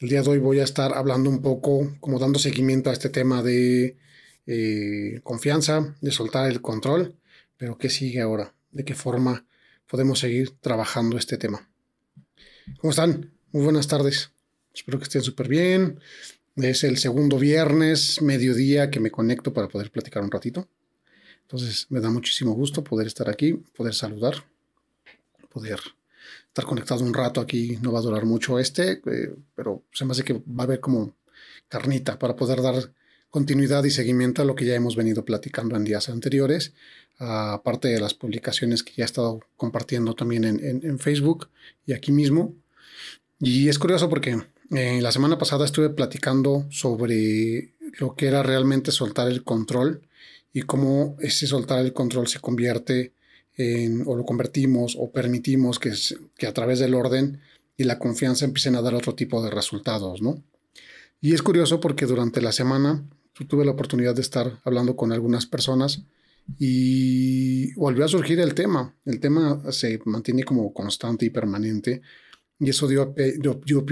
[0.00, 3.10] El día de hoy voy a estar hablando un poco, como dando seguimiento a este
[3.10, 3.96] tema de
[4.46, 7.14] eh, confianza, de soltar el control,
[7.56, 8.54] pero ¿qué sigue ahora?
[8.72, 9.46] ¿De qué forma
[9.88, 11.70] podemos seguir trabajando este tema?
[12.80, 13.32] ¿Cómo están?
[13.52, 14.32] Muy buenas tardes.
[14.74, 16.00] Espero que estén súper bien.
[16.56, 20.68] Es el segundo viernes, mediodía, que me conecto para poder platicar un ratito.
[21.42, 24.44] Entonces me da muchísimo gusto poder estar aquí, poder saludar,
[25.50, 25.78] poder
[26.54, 27.78] estar conectado un rato aquí.
[27.82, 30.78] No va a durar mucho este, eh, pero se me hace que va a haber
[30.78, 31.16] como
[31.68, 32.92] carnita para poder dar
[33.28, 36.72] continuidad y seguimiento a lo que ya hemos venido platicando en días anteriores,
[37.18, 41.48] aparte de las publicaciones que ya he estado compartiendo también en, Facebook
[41.84, 42.54] y aquí mismo.
[43.40, 44.40] Y es curioso porque
[44.70, 50.02] eh, la semana pasada estuve platicando sobre lo que era realmente soltar el control
[50.52, 53.12] y cómo ese soltar el control se convierte
[54.06, 57.40] o lo convertimos o permitimos que, a través del orden
[57.76, 60.42] y la confianza empiecen a dar otro tipo de resultados, ¿no?
[61.20, 63.08] Y es curioso porque durante la semana
[63.48, 66.04] tuve la oportunidad de estar hablando con algunas personas
[66.58, 68.94] y volvió a surgir el tema.
[69.04, 72.02] El tema se mantiene como constante y permanente
[72.58, 73.14] y eso dio,
[73.62, 73.86] dio,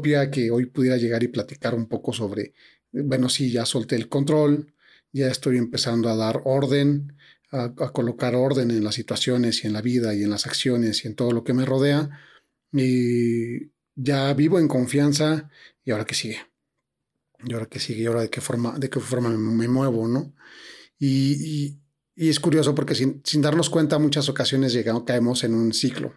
[0.00, 2.54] pie, a que hoy pudiera llegar y platicar un poco sobre,
[2.92, 4.72] bueno, sí, ya solté el control,
[5.12, 7.12] ya estoy empezando a dar orden,
[7.50, 11.08] a, colocar orden en las situaciones y en la vida y en las acciones y
[11.08, 12.10] en todo lo que me rodea.
[12.72, 15.50] Y ya vivo en confianza
[15.84, 16.40] y ahora que sigue.
[17.44, 20.34] Y ahora que sigue, y ahora de qué forma, de qué forma me, muevo, ¿no?
[20.98, 21.78] Y,
[22.16, 26.14] es curioso porque sin, darnos cuenta, muchas ocasiones llegamos, caemos en un ciclo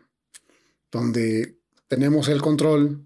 [0.92, 3.06] donde tenemos el control,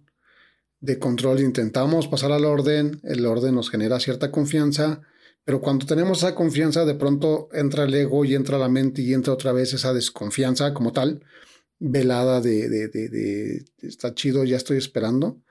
[0.80, 5.02] de control intentamos pasar al orden, el orden nos genera cierta confianza,
[5.46, 9.14] pero cuando tenemos esa confianza, de pronto entra el ego y entra la mente y
[9.14, 11.24] entra otra vez esa desconfianza como tal,
[11.80, 15.42] velada de, de, de está chido, ya estoy esperando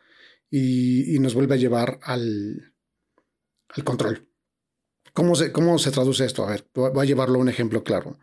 [0.51, 2.75] y, nos vuelve a llevar al,
[3.83, 4.29] control.
[5.13, 6.45] ¿Cómo se, ¿Cómo se, traduce esto?
[6.45, 8.19] A ver, voy a llevarlo a un ejemplo claro.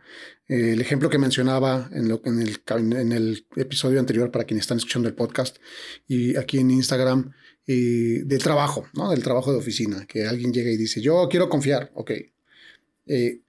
[0.47, 5.07] el ejemplo que mencionaba en, lo, en, en, el, episodio anterior para quienes están escuchando
[5.07, 5.57] el podcast
[6.07, 7.31] y aquí en Instagram,
[7.71, 9.11] del trabajo, ¿no?
[9.11, 12.11] Del trabajo de oficina, que alguien llega y dice, yo quiero confiar, ok.
[13.07, 13.39] Eh,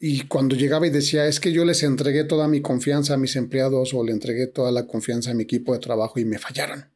[0.00, 3.36] y cuando llegaba y decía, es que yo les entregué toda mi confianza a mis
[3.36, 6.86] empleados o le entregué toda la confianza a mi equipo de trabajo y me fallaron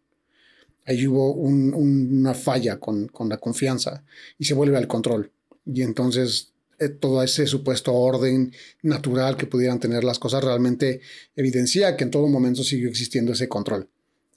[0.89, 4.05] ahí hubo una falla con, la confianza
[4.39, 5.31] y se vuelve al control.
[5.67, 8.53] Y entonces eh, todo ese supuesto orden
[8.83, 11.01] natural que pudieran tener las cosas realmente
[11.37, 13.89] evidencia que en todo momento sigue existiendo ese control.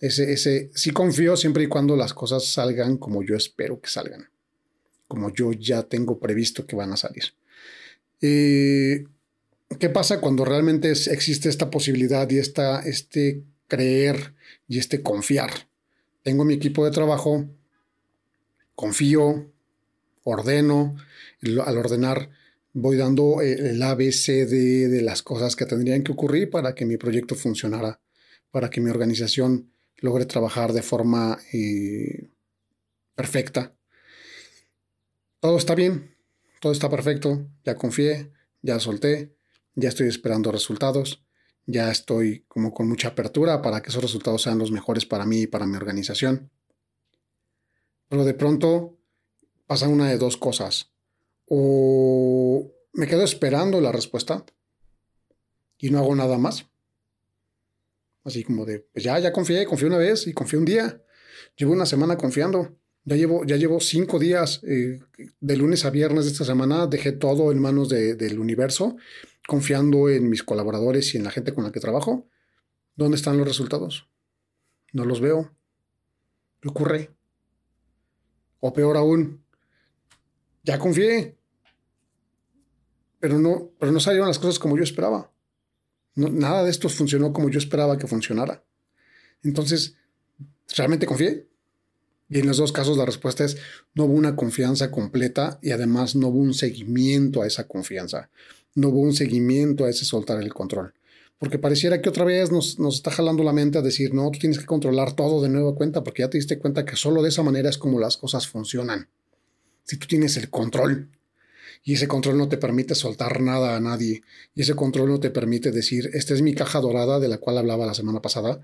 [0.01, 4.29] Ese, ese, sí confío siempre y cuando las cosas salgan como yo espero que salgan,
[5.07, 7.23] como yo ya tengo previsto que van a salir.
[8.19, 9.05] Eh,
[9.79, 14.33] ¿Qué pasa cuando realmente existe esta posibilidad y esta, este creer
[14.67, 15.51] y este confiar?
[16.23, 17.49] tengo mi equipo de trabajo,
[18.75, 19.51] confío,
[20.23, 20.95] ordeno,
[21.65, 22.29] al ordenar
[22.73, 26.97] voy dando eh, el ABCD de las cosas que tendrían que ocurrir para que mi
[26.97, 27.99] proyecto funcionara,
[28.51, 29.70] para que mi organización
[30.01, 32.29] logre trabajar de forma eh,
[33.15, 33.73] perfecta.
[35.39, 36.17] Todo está bien,
[36.59, 39.33] todo está perfecto, ya confié, ya solté,
[39.75, 41.23] ya estoy esperando resultados
[41.65, 45.41] ya estoy como con mucha apertura para que esos resultados sean los mejores para mí
[45.41, 46.51] y para mi organización.
[48.07, 48.97] Pero de pronto
[49.67, 50.91] pasa una de dos cosas.
[51.47, 54.45] O me quedo esperando la respuesta
[55.77, 56.67] y no hago nada más.
[58.23, 61.01] Así como de, pues ya, ya confié, confié una vez y confié un día.
[61.55, 62.77] Llevo una semana confiando.
[63.03, 64.99] Ya llevo, ya llevo cinco días, eh,
[65.39, 68.95] de lunes a viernes de esta semana, dejé todo en manos del universo
[69.47, 72.27] confiando en mis colaboradores y en la gente con la que trabajo,
[72.95, 74.09] ¿dónde están los resultados?
[74.93, 75.55] No los veo.
[76.61, 77.15] ¿Qué ocurre?
[78.59, 79.43] O peor aún,
[80.63, 81.37] ya confié,
[83.19, 85.30] pero no, pero no salieron las cosas como yo esperaba.
[86.15, 88.63] Nada de esto funcionó como yo esperaba que funcionara.
[89.43, 89.95] Entonces,
[90.75, 91.47] ¿realmente confié?
[92.29, 93.57] Y en los dos casos la respuesta es
[93.93, 98.29] no hubo una confianza completa y además no hubo un seguimiento a esa confianza
[98.75, 100.93] no hubo un seguimiento a ese soltar el control.
[101.37, 104.59] Porque pareciera que otra vez nos, está jalando la mente a decir, no, tú tienes
[104.59, 107.41] que controlar todo de nueva cuenta, porque ya te diste cuenta que solo de esa
[107.41, 109.09] manera es como las cosas funcionan.
[109.83, 111.09] Si tú tienes el control
[111.83, 114.23] y ese control no te permite soltar nada a nadie,
[114.55, 117.57] y ese control no te permite decir, esta es mi caja dorada de la cual
[117.57, 118.61] hablaba la semana pasada,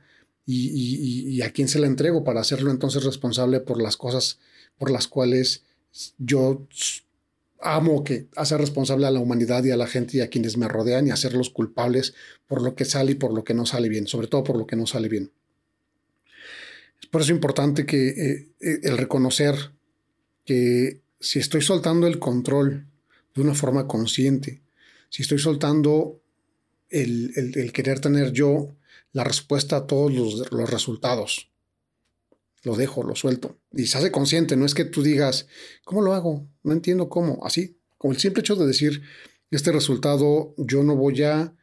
[0.49, 4.39] y, y a quién se la entrego para hacerlo entonces responsable por las cosas
[4.77, 5.63] por las cuales
[6.17, 6.65] yo
[7.59, 10.67] amo que hacer responsable a la humanidad y a la gente y a quienes me
[10.67, 12.13] rodean y hacerlos culpables
[12.47, 14.67] por lo que sale y por lo que no sale bien, sobre todo por lo
[14.67, 15.31] que no sale bien.
[17.11, 19.55] Por eso es importante que eh, eh, el reconocer
[20.45, 22.85] que si estoy soltando el control
[23.37, 24.63] de una forma consciente,
[25.09, 26.21] si estoy soltando
[26.89, 28.75] el, querer tener yo
[29.13, 31.51] la respuesta a todos los, resultados,
[32.63, 33.59] lo dejo, lo suelto.
[33.71, 35.47] Y se hace consciente, no es que tú digas,
[35.85, 36.47] ¿cómo lo hago?
[36.63, 37.45] No entiendo cómo.
[37.45, 39.03] Así, con el simple hecho de decir,
[39.51, 41.55] este resultado yo no voy a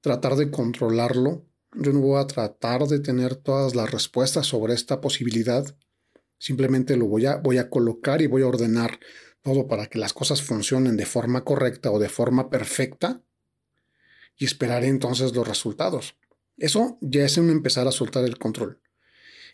[0.00, 5.00] tratar de controlarlo, yo no voy a tratar de tener todas las respuestas sobre esta
[5.00, 5.64] posibilidad,
[6.36, 8.98] simplemente lo voy a, voy a colocar y voy a ordenar
[9.42, 13.22] todo para que las cosas funcionen de forma correcta o de forma perfecta
[14.36, 16.16] y esperaré entonces los resultados.
[16.56, 18.80] Eso ya es un empezar a soltar el control.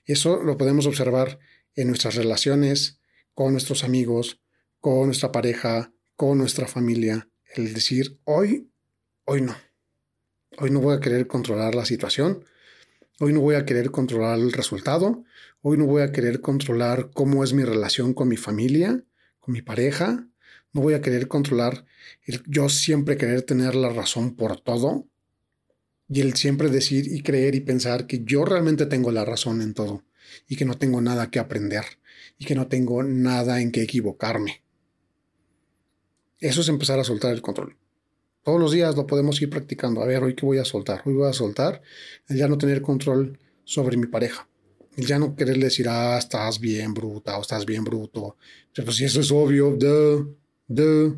[0.04, 1.38] Eso lo podemos observar
[1.74, 3.00] en nuestras relaciones
[3.34, 4.40] con nuestros amigos,
[4.80, 7.28] con nuestra pareja, con nuestra familia.
[7.54, 8.70] El decir, hoy,
[9.24, 9.56] hoy no.
[10.58, 12.44] Hoy no voy a querer controlar la situación.
[13.20, 15.24] Hoy no voy a querer controlar el resultado.
[15.62, 19.04] Hoy no voy a querer controlar cómo es mi relación con mi familia,
[19.48, 20.26] mi pareja.
[20.72, 21.84] No voy a querer controlar
[22.46, 25.06] yo siempre querer tener la razón por todo.
[26.10, 29.74] Y el siempre decir y creer y pensar que yo realmente tengo la razón en
[29.74, 30.04] todo
[30.46, 31.84] y que no tengo nada que aprender
[32.38, 34.62] y que no tengo nada en que equivocarme.
[36.40, 37.76] Eso es empezar a soltar el control.
[38.42, 40.02] Todos los días lo podemos ir practicando.
[40.02, 41.02] A ver, hoy qué voy a soltar.
[41.04, 41.82] Hoy voy a soltar
[42.28, 44.47] el ya no tener control sobre mi pareja.
[44.98, 48.36] El ya no quererle decir, ah, estás bien bruta o estás bien bruto.
[48.74, 50.26] Pero si eso es obvio, de,
[50.66, 51.14] de,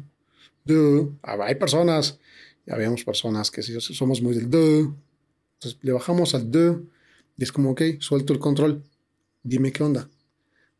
[0.67, 1.09] de.
[1.23, 2.19] Ah, hay personas,
[2.67, 4.81] ya vemos personas que si somos muy del de.
[5.55, 6.79] Entonces le bajamos al de
[7.38, 8.85] y es como, ok, suelto el control.
[9.43, 10.11] Dime qué onda.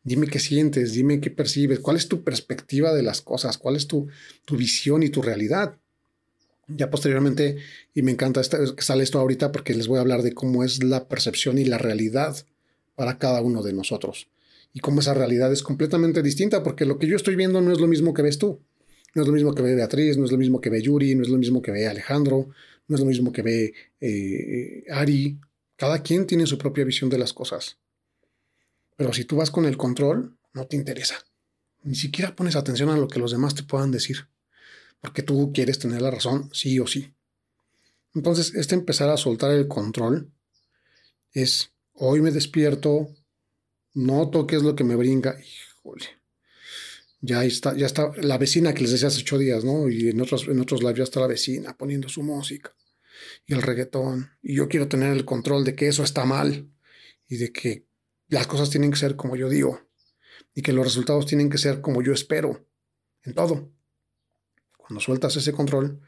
[0.03, 3.87] Dime qué sientes, dime qué percibes, cuál es tu perspectiva de las cosas, cuál es
[3.87, 4.09] tu,
[4.45, 5.75] tu visión y tu realidad.
[6.67, 7.57] Ya posteriormente,
[7.95, 10.83] y me encanta que sale esto ahorita porque les voy a hablar de cómo es
[10.83, 12.45] la percepción y la realidad
[13.01, 14.27] para cada uno de nosotros.
[14.73, 17.79] Y cómo esa realidad es completamente distinta porque lo que yo estoy viendo no es
[17.79, 18.61] lo mismo que ves tú.
[19.15, 21.23] No es lo mismo que ve Beatriz, no es lo mismo que ve Yuri, no
[21.23, 22.49] es lo mismo que ve Alejandro,
[22.87, 25.39] no es lo mismo que ve eh, Ari.
[25.75, 27.79] Cada quien tiene su propia visión de las cosas.
[28.95, 31.15] Pero si tú vas con el control, no te interesa.
[31.83, 34.27] Ni siquiera pones atención a lo que los demás te puedan decir
[35.01, 37.13] porque tú quieres tener la razón, sí o sí.
[38.13, 40.31] Entonces, este empezar a soltar el control
[41.33, 43.09] es, hoy me despierto,
[43.93, 46.05] noto qué es lo que me brinca, híjole,
[47.21, 49.89] ya está, ya está la vecina que les decía hace ocho días, ¿no?
[49.89, 52.75] Y en otros, en otros ya está la vecina poniendo su música
[53.45, 54.31] y el reggaetón.
[54.41, 56.69] Y yo quiero tener el control de que eso está mal
[57.27, 57.85] y de que
[58.27, 59.79] las cosas tienen que ser como yo digo
[60.55, 62.65] y que los resultados tienen que ser como yo espero
[63.23, 63.71] en todo.
[64.77, 66.01] Cuando sueltas ese control,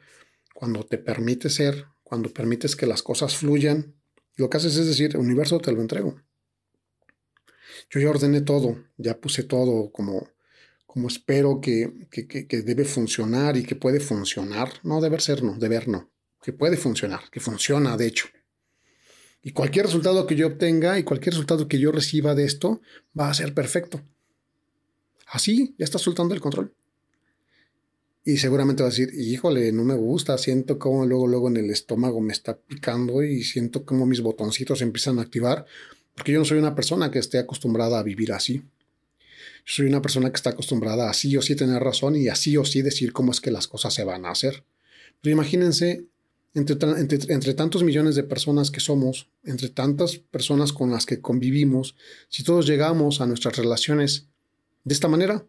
[0.54, 3.96] cuando te permites ser, cuando permites que las cosas fluyan,
[4.36, 6.16] lo que haces es decir, universo te lo entrego.
[7.90, 10.30] Yo ya ordené todo, ya puse todo como,
[10.86, 14.70] como espero que, que, que, debe funcionar y que puede funcionar.
[14.84, 16.12] No, deber ser no, deber no.
[16.42, 18.28] Que puede funcionar, que funciona de hecho.
[19.42, 22.82] Y cualquier resultado que yo obtenga y cualquier resultado que yo reciba de esto
[23.18, 24.02] va a ser perfecto.
[25.28, 26.74] Así ya estás soltando el control.
[28.26, 31.70] Y seguramente va a decir, híjole, no me gusta, siento como luego, luego en el
[31.70, 35.66] estómago me está picando y siento como mis botoncitos empiezan a activar,
[36.16, 38.64] porque yo no soy una persona que esté acostumbrada a vivir así.
[39.66, 42.56] Yo soy una persona que está acostumbrada a sí o sí tener razón y así
[42.56, 44.64] o sí decir cómo es que las cosas se van a hacer.
[45.22, 46.06] Pero imagínense,
[46.54, 51.20] entre, entre, entre tantos millones de personas que somos, entre tantas personas con las que
[51.20, 51.96] convivimos,
[52.30, 54.28] si todos llegamos a nuestras relaciones
[54.86, 55.46] de esta manera,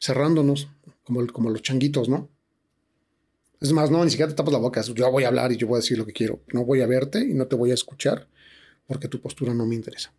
[0.00, 0.68] cerrándonos,
[1.04, 2.30] como, como los changuitos, ¿no?
[3.60, 4.82] Es más, no, ni siquiera te tapas la boca.
[4.82, 6.42] Yo voy a hablar y yo voy a decir lo que quiero.
[6.52, 8.28] No voy a verte y no te voy a escuchar
[8.86, 10.12] porque tu postura no me interesa.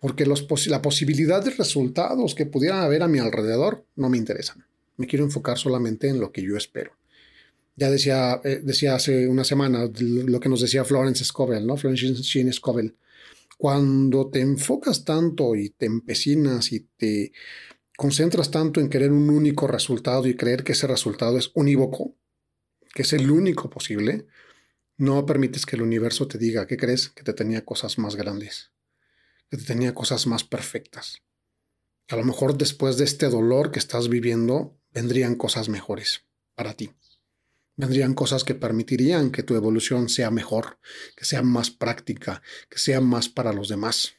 [0.00, 4.64] Porque los la posibilidad de resultados que pudieran haber a mi alrededor no me interesan.
[4.96, 6.92] Me quiero enfocar solamente en lo que yo espero.
[7.76, 11.76] Ya decía, eh, decía hace una semana lo que nos decía Florence Scovel, ¿no?
[11.76, 12.96] Florence Sheen Scovel.
[13.58, 17.32] Cuando te enfocas tanto y te empecinas y te
[17.96, 22.16] concentras tanto en querer un único resultado y creer que ese resultado es unívoco,
[22.94, 24.26] que es el único posible,
[24.96, 27.08] no permites que el universo te diga, ¿qué crees?
[27.08, 28.72] Que te tenía cosas más grandes,
[29.50, 31.22] que te tenía cosas más perfectas.
[32.06, 36.74] Que a lo mejor después de este dolor que estás viviendo, vendrían cosas mejores para
[36.74, 36.92] ti.
[37.76, 40.78] Vendrían cosas que permitirían que tu evolución sea mejor,
[41.16, 44.14] que sea más práctica, que sea más para los demás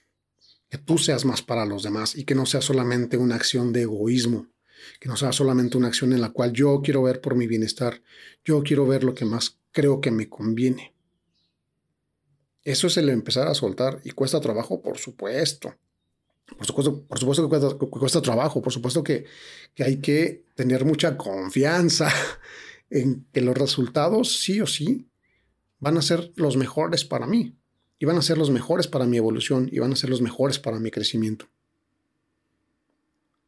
[0.74, 3.84] que tú seas más para los demás y que no sea solamente una acción de
[3.84, 4.48] egoísmo,
[5.00, 8.01] que no sea solamente una acción en la cual yo quiero ver por mi bienestar,
[8.44, 10.96] yo quiero ver lo que más creo que me conviene.
[12.63, 15.75] Eso es el empezar a soltar y cuesta trabajo, por supuesto.
[16.58, 19.25] Por supuesto, por supuesto que cuesta, trabajo, por supuesto que,
[19.75, 22.10] que hay que tener mucha confianza
[22.89, 25.08] en que los resultados sí o sí
[25.77, 27.60] van a ser los mejores para mí,
[28.03, 30.60] y van a ser los mejores para mi evolución, y van a ser los mejores
[30.60, 31.48] para mi crecimiento.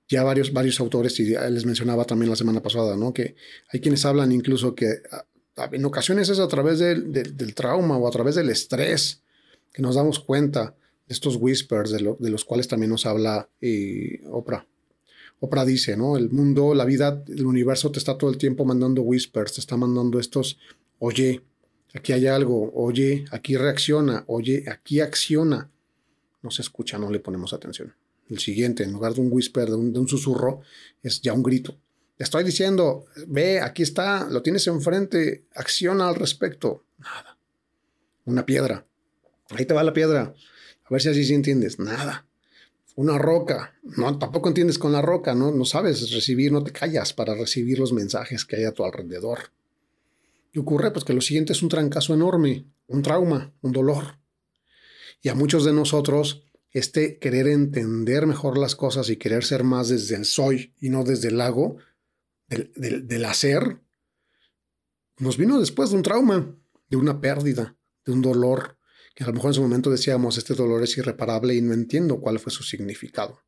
[0.07, 3.13] Ya varios, varios autores, y les mencionaba también la semana pasada, ¿no?
[3.13, 3.35] que
[3.67, 5.01] hay quienes hablan incluso que
[5.74, 9.24] en ocasiones es a través del trauma o a través del estrés
[9.74, 10.74] que nos damos cuenta
[11.05, 14.65] de estos whispers de, los cuales también nos habla eh, Oprah.
[15.41, 16.15] Oprah dice, ¿no?
[16.15, 19.75] El mundo, la vida, el universo te está todo el tiempo mandando whispers, te está
[19.75, 20.57] mandando estos,
[21.00, 21.41] oye,
[21.95, 25.71] aquí hay algo, oye, aquí reacciona, oye, aquí acciona.
[26.41, 27.95] No se escucha, no le ponemos atención.
[28.29, 30.61] El siguiente, en lugar de un whisper, de un, susurro,
[31.01, 31.77] es ya un grito.
[32.17, 36.85] Te estoy diciendo, ve, aquí está, lo tienes enfrente, acciona al respecto.
[36.97, 37.37] Nada.
[38.25, 38.85] Una piedra.
[39.51, 40.33] Ahí te va la piedra.
[40.85, 41.79] A ver si así sí entiendes.
[41.79, 42.25] Nada.
[42.95, 43.75] Una roca.
[43.83, 45.51] No, tampoco entiendes con la roca, ¿no?
[45.51, 49.51] No sabes recibir, no te callas para recibir los mensajes que hay a tu alrededor.
[50.55, 54.19] Y ocurre pues que lo siguiente es un trancazo enorme, un trauma, un dolor.
[55.21, 59.89] Y a muchos de nosotros este querer entender mejor las cosas y querer ser más
[59.89, 61.75] desde el soy y no desde el hago,
[62.47, 62.71] del,
[63.05, 63.81] del hacer,
[65.17, 66.55] nos vino después de un trauma,
[66.88, 68.77] de una pérdida, de un dolor,
[69.13, 72.21] que a lo mejor en su momento decíamos, este dolor es irreparable y no entiendo
[72.21, 73.41] cuál fue su significado.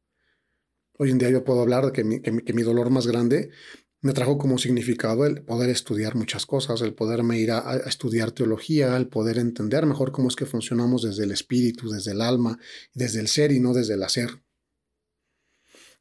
[0.98, 3.52] Hoy en día yo puedo hablar de que mi, que mi, dolor más grande
[4.02, 8.96] me trajo como significado el poder estudiar muchas cosas, el poderme ir a, estudiar teología,
[8.96, 12.60] el poder entender mejor cómo es que funcionamos desde el espíritu, desde el alma,
[12.94, 14.30] desde el ser y no desde el hacer.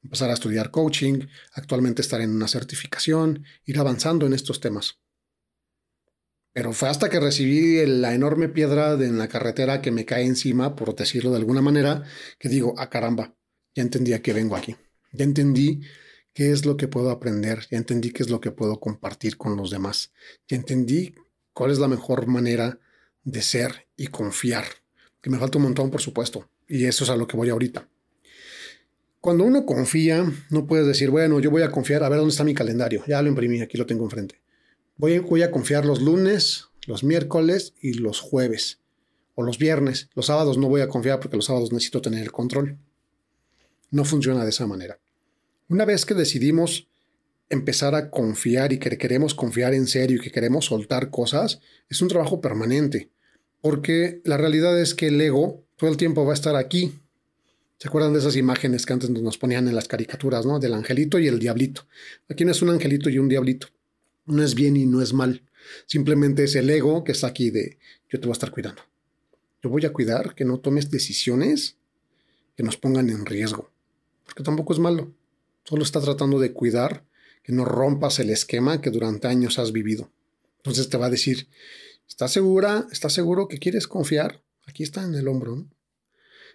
[0.03, 5.01] Empezar a estudiar coaching, actualmente estar en una certificación, ir avanzando en estos temas.
[6.53, 10.77] Pero fue hasta que recibí la enorme piedra en la carretera que me cae encima,
[10.77, 12.05] por decirlo de alguna manera,
[12.39, 13.37] que digo, ah caramba,
[13.75, 14.77] ya entendí a qué vengo aquí.
[15.13, 15.83] Ya entendí
[16.37, 19.57] qué es lo que puedo aprender, ya entendí qué es lo que puedo compartir con
[19.57, 20.13] los demás.
[20.47, 21.15] Ya entendí
[21.55, 22.79] cuál es la mejor manera
[23.25, 24.67] de ser y confiar.
[25.23, 26.47] Que me falta un montón, por supuesto.
[26.69, 27.89] Y eso es a lo que voy ahorita.
[29.23, 32.45] Cuando uno confía, no puedes decir, bueno, yo voy a confiar, a ver dónde está
[32.45, 33.03] mi calendario.
[33.07, 34.39] Ya lo imprimí, aquí lo tengo enfrente.
[34.99, 38.81] Voy, a confiar los lunes, los miércoles y los jueves.
[39.37, 40.11] O los viernes.
[40.15, 42.77] Los sábados no voy a confiar porque los sábados necesito tener el control.
[43.91, 44.99] No funciona de esa manera.
[45.69, 46.89] Una vez que decidimos
[47.49, 52.01] empezar a confiar y que queremos confiar en serio y que queremos soltar cosas, es
[52.03, 53.11] un trabajo permanente.
[53.61, 56.93] Porque la realidad es que el ego todo el tiempo va a estar aquí.
[57.79, 60.59] ¿Se acuerdan de esas imágenes que antes nos ponían en las caricaturas, ¿no?
[60.59, 61.87] Del angelito y el diablito.
[62.29, 63.69] Aquí no es un angelito y un diablito.
[64.25, 65.43] No es bien y no es mal.
[65.87, 68.83] Simplemente es el ego que está aquí de yo te voy a estar cuidando.
[69.63, 71.77] Yo voy a cuidar que no tomes decisiones
[72.57, 73.71] que nos pongan en riesgo.
[74.25, 75.13] Porque tampoco es malo.
[75.69, 77.05] Solo está tratando de cuidar
[77.43, 80.13] que no rompas el esquema que durante años has vivido.
[80.59, 81.49] Entonces te va a decir,
[82.09, 82.87] ¿estás segura?
[82.93, 84.43] ¿Estás seguro que quieres confiar?
[84.67, 85.67] Aquí está en el hombro.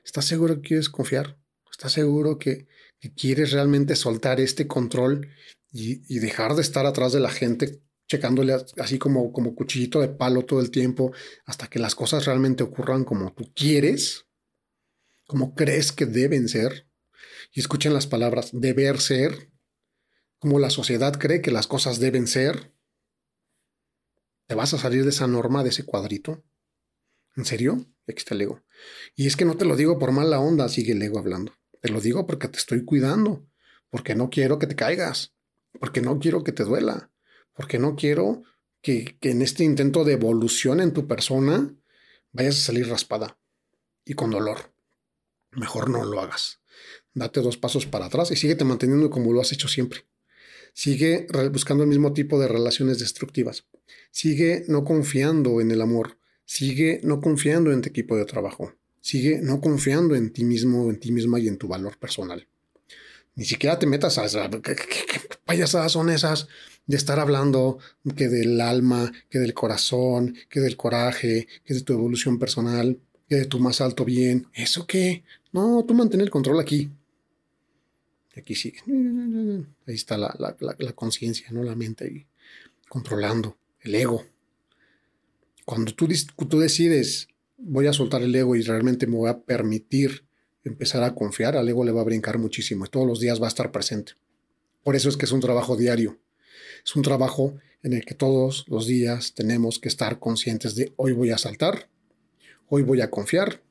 [0.03, 1.38] ¿Estás seguro que quieres confiar?
[1.72, 2.68] ¿Estás seguro que,
[3.15, 5.27] quieres realmente soltar este control
[5.72, 10.46] y, dejar de estar atrás de la gente checándole así como, como cuchillito de palo
[10.46, 11.12] todo el tiempo
[11.46, 14.25] hasta que las cosas realmente ocurran como tú quieres,
[15.25, 16.90] como crees que deben ser.
[17.54, 19.51] Y escuchen las palabras deber ser,
[20.40, 22.74] como la sociedad cree que las cosas deben ser.
[24.48, 26.44] ¿Te vas a salir de esa norma, de ese cuadrito?
[27.36, 27.86] ¿En serio?
[28.08, 28.63] Aquí está el ego.
[29.16, 31.54] Y es que no te lo digo por mala onda, sigue el ego hablando.
[31.82, 33.48] Te lo digo porque te estoy cuidando,
[33.90, 35.34] porque no quiero que te caigas,
[35.80, 37.12] porque no quiero que te duela,
[37.54, 38.44] porque no quiero
[38.82, 41.75] que, en este intento de evolución en tu persona
[42.32, 43.40] vayas a salir raspada
[44.06, 44.74] y con dolor.
[45.51, 46.61] Mejor no lo hagas.
[47.13, 50.06] Date dos pasos para atrás y síguete manteniendo como lo has hecho siempre.
[50.74, 53.65] Sigue buscando el mismo tipo de relaciones destructivas.
[54.12, 56.18] Sigue no confiando en el amor.
[56.46, 58.74] Sigue no confiando en tu equipo de trabajo.
[59.01, 62.48] Sigue no confiando en ti mismo, en ti misma y en tu valor personal.
[63.36, 64.50] Ni siquiera te metas a...
[64.62, 64.75] ¿Qué,
[65.46, 66.48] payasadas son esas
[66.86, 67.80] de estar hablando
[68.15, 73.36] que del alma, que del corazón, que del coraje, que de tu evolución personal, que
[73.36, 74.48] de tu más alto bien?
[74.53, 75.24] ¿Eso qué?
[75.51, 76.89] No, tú mantén el control aquí.
[78.36, 78.80] Aquí sigue.
[79.88, 81.64] Ahí está la, la conciencia, ¿no?
[81.64, 82.26] La mente ahí
[82.92, 84.26] controlando, el ego.
[85.64, 86.10] Cuando tú,
[86.50, 90.26] tú decides, voy a soltar el ego y realmente me voy a permitir
[90.66, 93.46] empezar a confiar, al ego le va a brincar muchísimo y todos los días va
[93.46, 94.14] a estar presente.
[94.84, 96.20] Por eso es que es un trabajo diario.
[96.84, 101.14] Es un trabajo en el que todos los días tenemos que estar conscientes de hoy
[101.14, 101.88] voy a saltar,
[102.68, 103.62] hoy voy a confiar,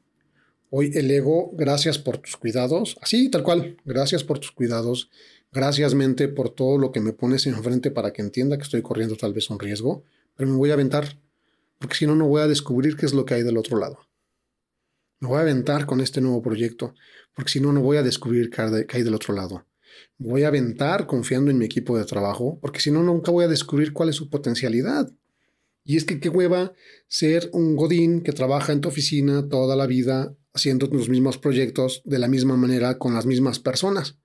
[0.70, 5.10] hoy el ego, gracias por tus cuidados, así tal cual, gracias por tus cuidados,
[5.52, 9.16] gracias mente por todo lo que me pones enfrente para que entienda que estoy corriendo
[9.16, 10.04] tal vez un riesgo,
[10.36, 11.20] pero me voy a aventar,
[11.78, 13.98] porque si no, no voy a descubrir qué es lo que hay del otro lado.
[15.18, 16.94] Me voy a aventar con este nuevo proyecto,
[17.34, 19.66] porque si no, no voy a descubrir qué hay del otro lado.
[20.18, 23.48] Voy a aventar confiando en mi equipo de trabajo, porque si no, nunca voy a
[23.48, 25.10] descubrir cuál es su potencialidad.
[25.84, 26.72] Y es que qué hueva
[27.08, 32.02] ser un godín que trabaja en tu oficina toda la vida haciendo los mismos proyectos
[32.04, 34.18] de la misma manera con las mismas personas.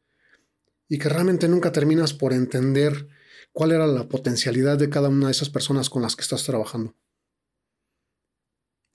[0.87, 3.07] Y que realmente nunca terminas por entender
[3.51, 6.95] cuál era la potencialidad de cada una de esas personas con las que estás trabajando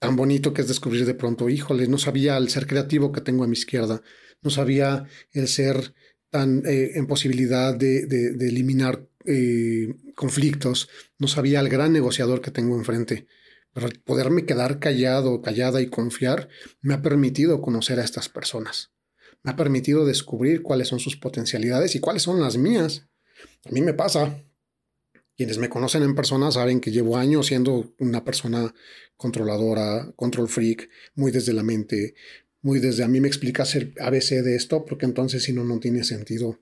[0.01, 3.43] tan bonito que es descubrir de pronto, híjole, no sabía el ser creativo que tengo
[3.43, 4.01] a mi izquierda,
[4.41, 5.93] no sabía el ser
[6.31, 7.99] tan eh, en posibilidad de,
[8.39, 13.27] eliminar eh, conflictos, no sabía el gran negociador que tengo enfrente.
[14.03, 16.49] Poderme quedar callado, callada y confiar
[16.81, 18.91] me ha permitido conocer a estas personas.
[19.43, 23.07] Me ha permitido descubrir cuáles son sus potencialidades y cuáles son las mías.
[23.65, 24.43] A mí me pasa,
[25.37, 28.73] quienes me conocen en persona saben que llevo años siendo una persona
[29.15, 32.13] controladora, control freak, muy desde la mente,
[32.61, 35.79] muy desde a mí me explicas el ABC de esto, porque entonces si no, no
[35.79, 36.59] tiene sentido.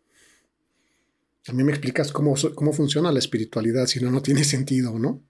[1.48, 5.24] A mí me explicas cómo, cómo funciona la espiritualidad, si no, no tiene sentido, ¿no?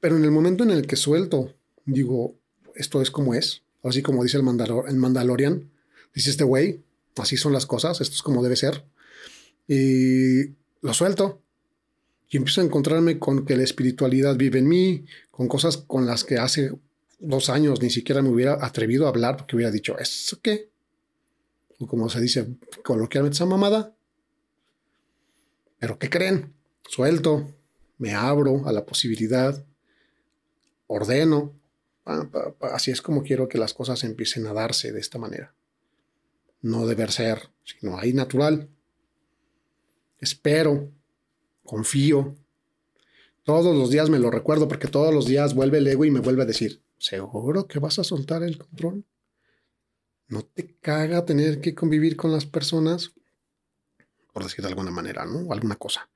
[0.00, 1.54] Pero en el momento en el que suelto,
[1.84, 2.34] digo,
[2.74, 4.44] esto es como es, así como dice el,
[4.88, 5.70] el Mandalorian,
[6.14, 6.82] dice este güey,
[7.16, 8.84] así son las cosas, esto es como debe ser,
[9.68, 11.42] y lo suelto
[12.30, 16.24] y empiezo a encontrarme con que la espiritualidad vive en mí, con cosas con las
[16.24, 16.72] que hace
[17.18, 20.70] dos años ni siquiera me hubiera atrevido a hablar porque hubiera dicho, ¿eso qué?
[21.80, 22.46] O como se dice
[22.84, 23.94] coloquialmente, esa mamada.
[25.80, 26.54] Pero ¿qué creen?
[26.88, 27.52] Suelto,
[27.98, 29.64] me abro a la posibilidad,
[30.90, 31.54] ordeno.
[32.60, 35.54] Así es como quiero que las cosas empiecen a darse de esta manera.
[36.60, 38.68] No deber ser, sino ahí natural.
[40.18, 40.90] Espero
[41.70, 42.34] confío.
[43.44, 46.18] Todos los días me lo recuerdo porque todos los días vuelve el ego y me
[46.18, 49.04] vuelve a decir, ¿seguro que vas a soltar el control?
[50.26, 53.12] ¿No te caga tener que convivir con las personas?
[54.32, 55.40] Por decir de alguna manera, ¿no?
[55.40, 56.08] O alguna cosa.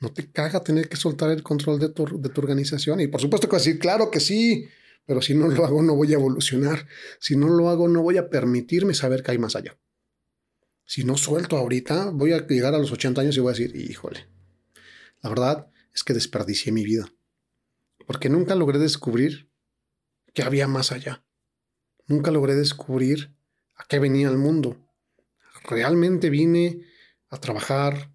[0.00, 3.00] ¿No te caga tener que soltar el control de tu, de tu organización?
[3.00, 4.68] Y por supuesto que decir, claro que sí,
[5.06, 6.86] pero si no lo hago no voy a evolucionar.
[7.18, 9.78] Si no lo hago no voy a permitirme saber que hay más allá.
[10.84, 13.76] Si no suelto ahorita, voy a llegar a los 80 años y voy a decir,
[13.76, 14.26] híjole,
[15.22, 17.12] la verdad es que desperdicié mi vida,
[18.06, 19.50] porque nunca logré descubrir
[20.32, 21.24] que había más allá.
[22.06, 23.34] Nunca logré descubrir
[23.74, 24.78] a qué venía el mundo.
[25.64, 26.82] Realmente vine
[27.28, 28.12] a trabajar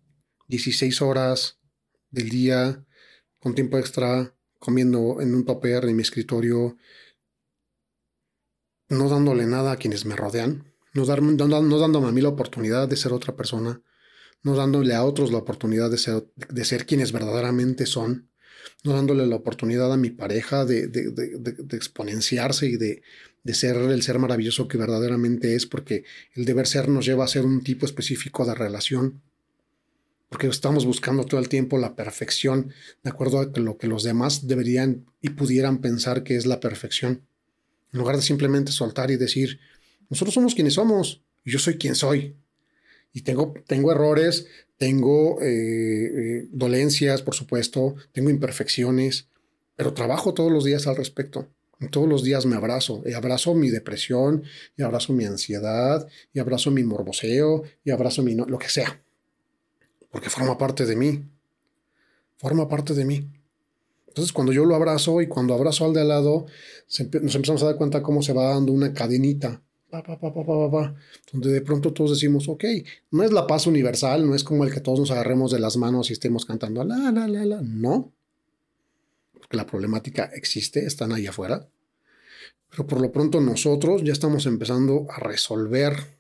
[0.48, 1.60] 16 horas
[2.14, 2.86] del día
[3.40, 6.78] con tiempo extra, comiendo en un papel en mi escritorio,
[8.88, 12.96] no dándole nada a quienes me rodean, no, no dándome a mí la oportunidad de
[12.96, 13.82] ser otra persona,
[14.44, 18.30] no dándole a otros la oportunidad de ser, de ser quienes verdaderamente son,
[18.84, 23.02] no dándole la oportunidad a mi pareja de, de, exponenciarse y de,
[23.54, 27.46] ser el ser maravilloso que verdaderamente es, porque el deber ser nos lleva a ser
[27.46, 29.22] un tipo específico de relación,
[30.34, 34.48] porque estamos buscando todo el tiempo la perfección, de acuerdo a lo que los demás
[34.48, 37.22] deberían y pudieran pensar que es la perfección,
[37.92, 39.60] en lugar de simplemente soltar y decir,
[40.10, 42.36] nosotros somos quienes somos, yo soy quien soy,
[43.14, 44.48] y tengo, tengo errores,
[44.80, 49.28] tengo eh, eh, dolencias, por supuesto, tengo imperfecciones,
[49.76, 51.48] pero trabajo todos los días al respecto.
[51.92, 54.44] Todos los días me abrazo, y abrazo mi depresión,
[54.76, 59.03] y abrazo mi ansiedad, y abrazo mi morboseo, y abrazo mi lo que sea.
[60.14, 61.28] Porque forma parte de mí.
[62.38, 63.28] Forma parte de mí.
[64.08, 66.46] Entonces, cuando yo lo abrazo y cuando abrazo al de al lado,
[67.24, 69.64] nos empezamos a dar cuenta cómo se va dando una cadenita.
[71.32, 72.64] Donde de pronto todos decimos, ok,
[73.10, 75.78] no es la paz universal, no es como el que todos nos agarremos de las
[75.78, 78.14] manos y estemos cantando, la, la, la, la, no,
[79.34, 81.68] porque la problemática existe, están ahí afuera,
[82.70, 86.20] pero por lo pronto nosotros ya estamos empezando a resolver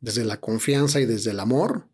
[0.00, 1.88] desde la confianza y desde el amor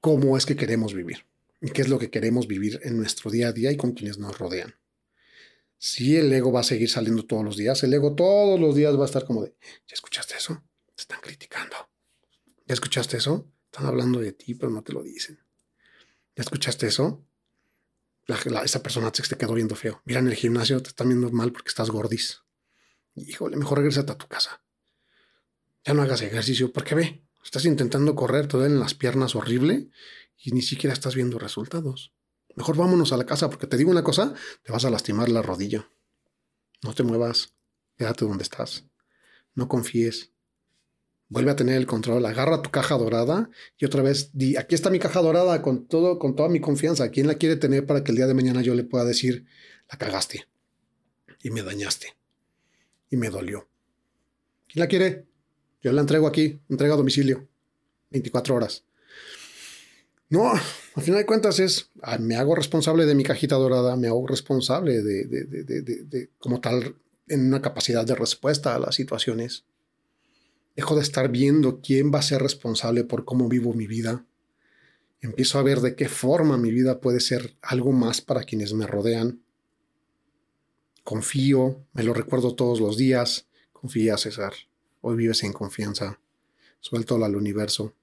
[0.00, 1.26] cómo es que queremos vivir
[1.60, 4.18] y qué es lo que queremos vivir en nuestro día a día y con quienes
[4.18, 4.74] nos rodean.
[5.78, 7.82] Si el ego va a seguir saliendo todos los días.
[7.84, 9.54] El ego todos los días va a estar como de,
[9.86, 10.64] ¿ya escuchaste eso?
[10.94, 11.76] Te están criticando.
[12.66, 13.48] ¿Ya escuchaste eso?
[13.66, 15.38] Están hablando de ti, pero no te lo dicen.
[16.34, 17.24] ¿Ya escuchaste eso?
[18.64, 20.02] esa persona te quedó viendo feo.
[20.04, 22.42] Mira en el gimnasio, te están viendo mal porque estás gordis.
[23.14, 24.62] Híjole, mejor regrésate a tu casa.
[25.84, 29.90] Ya no hagas ejercicio porque ve, estás intentando correr, te en las piernas horrible
[30.36, 32.12] y ni siquiera estás viendo resultados.
[32.56, 35.42] Mejor vámonos a la casa porque te digo una cosa, te vas a lastimar la
[35.42, 35.88] rodilla.
[36.82, 37.54] No te muevas.
[37.96, 38.84] quédate donde estás.
[39.54, 40.32] No confíes.
[41.28, 44.88] Vuelve a tener el control, agarra tu caja dorada y otra vez di, aquí está
[44.88, 47.10] mi caja dorada con todo, con toda mi confianza.
[47.10, 49.44] ¿Quién la quiere tener para que el día de mañana yo le pueda decir,
[49.90, 50.48] la cagaste
[51.42, 52.16] y me dañaste
[53.10, 53.68] y me dolió?
[54.68, 55.26] ¿Quién la quiere?
[55.82, 57.46] Yo la entrego aquí, entrega a domicilio,
[58.10, 58.84] 24 horas.
[60.30, 64.08] No, al final de cuentas es, ah, me hago responsable de mi cajita dorada, me
[64.08, 66.96] hago responsable de, de, de, de como tal
[67.28, 69.64] en una capacidad de respuesta a las situaciones
[70.78, 74.24] Dejo de estar viendo quién va a ser responsable por cómo vivo mi vida.
[75.20, 78.86] Empiezo a ver de qué forma mi vida puede ser algo más para quienes me
[78.86, 79.42] rodean.
[81.02, 83.48] Confío, me lo recuerdo todos los días.
[83.72, 84.52] Confía, César.
[85.08, 86.20] Hoy vives en confianza.
[86.80, 87.94] Suelto al universo.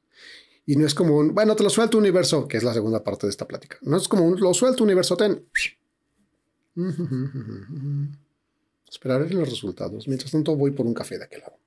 [0.66, 3.28] Y no es como un, bueno, te lo suelto universo, que es la segunda parte
[3.28, 3.78] de esta plática.
[3.82, 5.46] No es como un, lo suelto universo, ten.
[8.90, 10.08] Esperaré los resultados.
[10.08, 11.58] Mientras tanto, voy por un café de aquel lado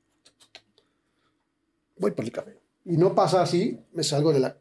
[1.99, 2.59] voy por el café.
[2.85, 4.59] Y no pasa así, me salgo de la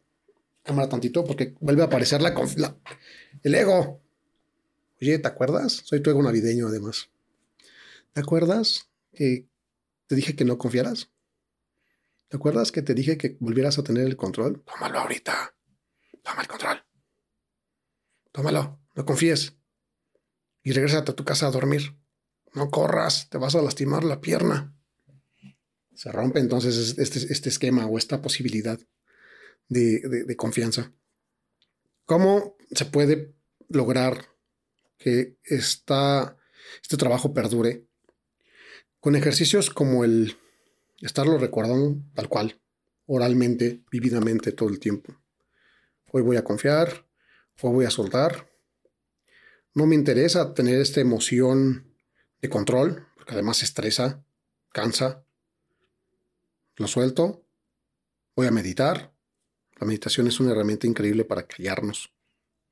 [0.63, 2.35] cámara tantito porque vuelve a aparecer la,
[3.43, 4.01] el ego.
[5.01, 5.81] Oye, ¿te acuerdas?
[5.85, 7.09] Soy tu ego navideño además.
[8.13, 9.45] ¿Te acuerdas que
[10.07, 11.11] te dije que no confiaras?
[12.29, 14.63] ¿Te acuerdas que te dije que volvieras a tener el control?
[14.63, 15.55] Tómalo ahorita.
[16.23, 16.83] Toma el control.
[18.31, 18.79] Tómalo.
[18.95, 19.55] No confíes.
[20.63, 21.97] Y regrésate a tu casa a dormir.
[22.53, 23.29] No corras.
[23.29, 24.75] Te vas a lastimar la pierna.
[25.93, 28.79] Se rompe entonces este, este esquema o esta posibilidad
[29.69, 30.93] de, confianza.
[32.05, 33.33] ¿Cómo se puede
[33.69, 34.27] lograr
[34.97, 36.37] que esta,
[36.81, 37.86] este trabajo perdure?
[39.07, 40.35] Con ejercicios como el
[40.99, 42.59] estarlo recordando tal cual,
[43.05, 45.15] oralmente, vividamente todo el tiempo.
[46.11, 47.07] Hoy voy a confiar,
[47.61, 48.51] hoy voy a soltar.
[49.73, 51.95] No me interesa tener esta emoción
[52.41, 54.25] de control, porque además estresa,
[54.73, 55.23] cansa,
[56.75, 57.45] lo suelto,
[58.35, 59.13] voy a meditar.
[59.79, 62.13] La meditación es una herramienta increíble para callarnos,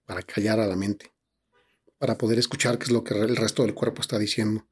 [0.04, 1.14] para callar a la mente,
[2.06, 4.68] para poder escuchar qué es lo que el resto del cuerpo está diciendo,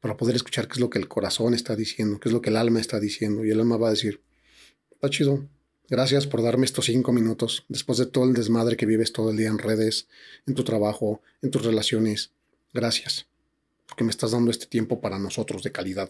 [0.00, 2.48] para poder escuchar qué es lo que el corazón está diciendo, qué es lo que
[2.48, 3.44] el alma está diciendo.
[3.44, 4.22] Y el alma va a decir,
[4.92, 5.46] está chido,
[5.90, 9.36] gracias por darme estos cinco minutos después de todo el desmadre que vives todo el
[9.36, 10.08] día en redes,
[10.46, 12.32] en tu trabajo, en tus relaciones.
[12.72, 13.26] Gracias,
[13.86, 16.08] porque me estás dando este tiempo para nosotros de calidad.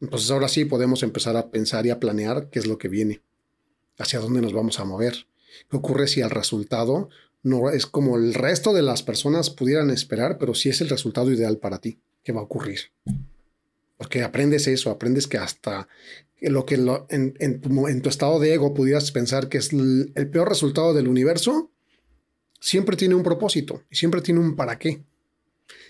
[0.00, 3.20] Entonces ahora sí podemos empezar a pensar y a planear qué es lo que viene,
[3.98, 5.26] hacia dónde nos vamos a mover.
[5.70, 7.10] ¿Qué ocurre si el resultado
[7.42, 11.32] no es como el resto de las personas pudieran esperar, pero si es el resultado
[11.32, 12.00] ideal para ti?
[12.22, 12.80] ¿Qué va a ocurrir?
[13.96, 15.88] Porque aprendes eso, aprendes que hasta
[16.40, 20.94] lo que en, tu, estado de ego pudieras pensar que es el, el peor resultado
[20.94, 21.70] del universo,
[22.60, 25.02] siempre tiene un propósito y siempre tiene un para qué.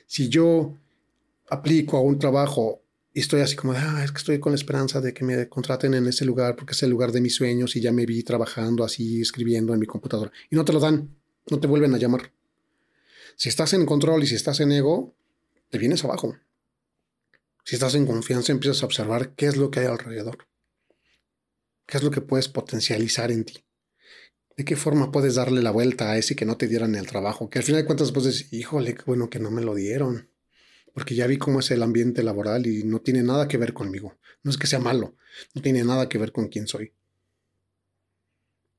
[0.06, 0.74] Si yo
[1.50, 2.82] aplico a un trabajo
[3.12, 5.94] y estoy así como, ah, es que estoy con la esperanza de que me contraten
[5.94, 8.84] en ese lugar porque es el lugar de mis sueños y ya me vi trabajando
[8.84, 10.30] así, escribiendo en mi computadora.
[10.50, 11.17] Y no te lo dan,
[11.50, 12.32] no te vuelven a llamar.
[13.36, 15.14] Si estás en control y si estás en ego,
[15.70, 16.36] te vienes abajo.
[17.64, 20.46] Si estás en confianza, empiezas a observar qué es lo que hay alrededor.
[21.86, 23.64] ¿Qué es lo que puedes potencializar en ti?
[24.56, 27.48] ¿De qué forma puedes darle la vuelta a ese que no te dieran el trabajo?
[27.48, 30.28] Que al final de cuentas, pues dices, híjole, qué bueno que no me lo dieron
[30.98, 34.18] porque ya vi cómo es el ambiente laboral y no tiene nada que ver conmigo.
[34.42, 35.14] No es que sea malo,
[35.54, 36.92] no tiene nada que ver con quién soy.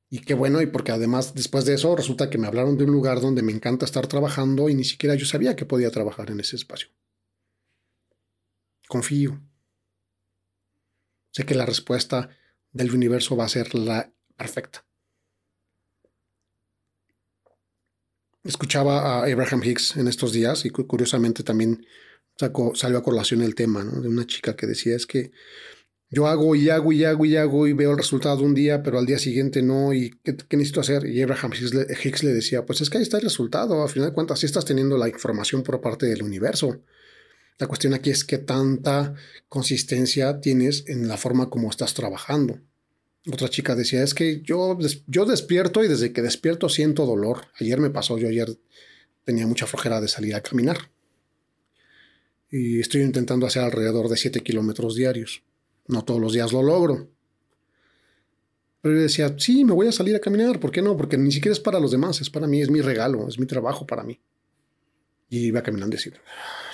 [0.09, 2.91] Y qué bueno, y porque además después de eso resulta que me hablaron de un
[2.91, 6.39] lugar donde me encanta estar trabajando y ni siquiera yo sabía que podía trabajar en
[6.39, 6.89] ese espacio.
[8.87, 9.39] Confío.
[11.31, 12.29] Sé que la respuesta
[12.71, 14.83] del universo va a ser la perfecta.
[18.43, 21.85] Escuchaba a Abraham Hicks en estos días y curiosamente también
[22.73, 25.31] salió a colación el tema, De una chica que decía, es que
[26.11, 28.97] yo hago y hago y hago y hago y veo el resultado un día, pero
[28.97, 31.05] al día siguiente no, ¿y qué, necesito hacer?
[31.05, 34.13] Y Abraham Hicks le, decía, pues es que ahí está el resultado, a final de
[34.13, 36.81] cuentas sí estás teniendo la información por parte del universo.
[37.59, 39.13] La cuestión aquí es qué tanta
[39.49, 42.59] consistencia tienes en la forma como estás trabajando.
[43.31, 47.47] Otra chica decía, es que yo, yo despierto y desde que despierto siento dolor.
[47.59, 48.57] Ayer me pasó, yo ayer
[49.25, 50.89] tenía mucha flojera de salir a caminar
[52.49, 55.43] y estoy intentando hacer alrededor de 7 kilómetros diarios.
[55.89, 57.09] No todos los días lo logro.
[58.81, 60.95] Pero yo decía, sí, me voy a salir a caminar, ¿por qué no?
[60.95, 63.47] Porque ni siquiera es para los demás, es para mí, es mi regalo, es mi
[63.47, 64.21] trabajo para mí.
[65.29, 66.13] Y iba caminando y decía,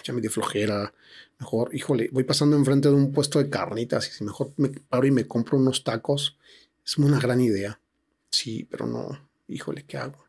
[0.03, 0.93] ya me dio flojera,
[1.39, 5.07] mejor, híjole, voy pasando enfrente de un puesto de carnitas y si mejor me paro
[5.07, 6.37] y me compro unos tacos,
[6.85, 7.79] es una gran idea.
[8.29, 10.25] Sí, pero no, híjole, ¿qué hago?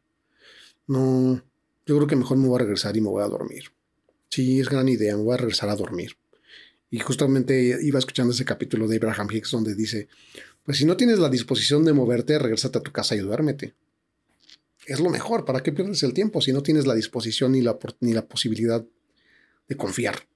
[0.87, 1.43] No,
[1.85, 3.65] yo creo que mejor me voy a regresar y me voy a dormir.
[4.31, 6.17] Sí, es gran idea, me voy a regresar a dormir.
[6.91, 10.09] Y justamente iba escuchando ese capítulo de Abraham Hicks donde dice,
[10.63, 13.75] pues si no tienes la disposición de moverte, regrésate a tu casa y duérmete.
[14.87, 17.77] Es lo mejor, ¿para qué pierdes el tiempo si no tienes la disposición ni la,
[18.01, 18.85] ni la posibilidad
[19.69, 20.29] de confiar?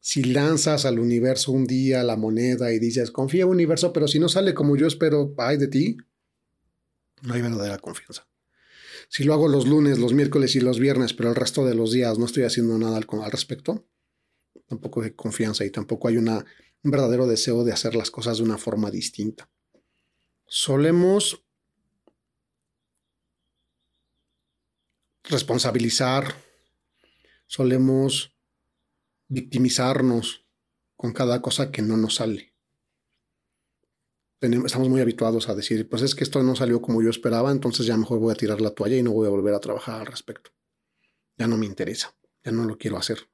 [0.00, 4.28] Si lanzas al universo un día la moneda y dices, confía universo, pero si no
[4.28, 5.96] sale como yo espero, ay de ti,
[7.22, 8.26] no hay verdadera confianza.
[9.08, 11.92] Si lo hago los lunes, los miércoles y los viernes, pero el resto de los
[11.92, 13.86] días no estoy haciendo nada al, al respecto,
[14.66, 16.44] tampoco hay confianza y tampoco hay una,
[16.82, 19.48] un verdadero deseo de hacer las cosas de una forma distinta.
[20.46, 21.42] Solemos
[25.24, 26.34] responsabilizar,
[27.46, 28.36] solemos
[29.28, 30.44] victimizarnos
[30.96, 32.54] con cada cosa que no nos sale
[34.64, 37.86] estamos muy habituados a decir, pues es que esto no salió como yo esperaba, entonces
[37.86, 40.06] ya mejor voy a tirar la toalla y no voy a volver a trabajar al
[40.06, 40.50] respecto.
[41.38, 43.28] Ya no me interesa, ya no lo quiero hacer.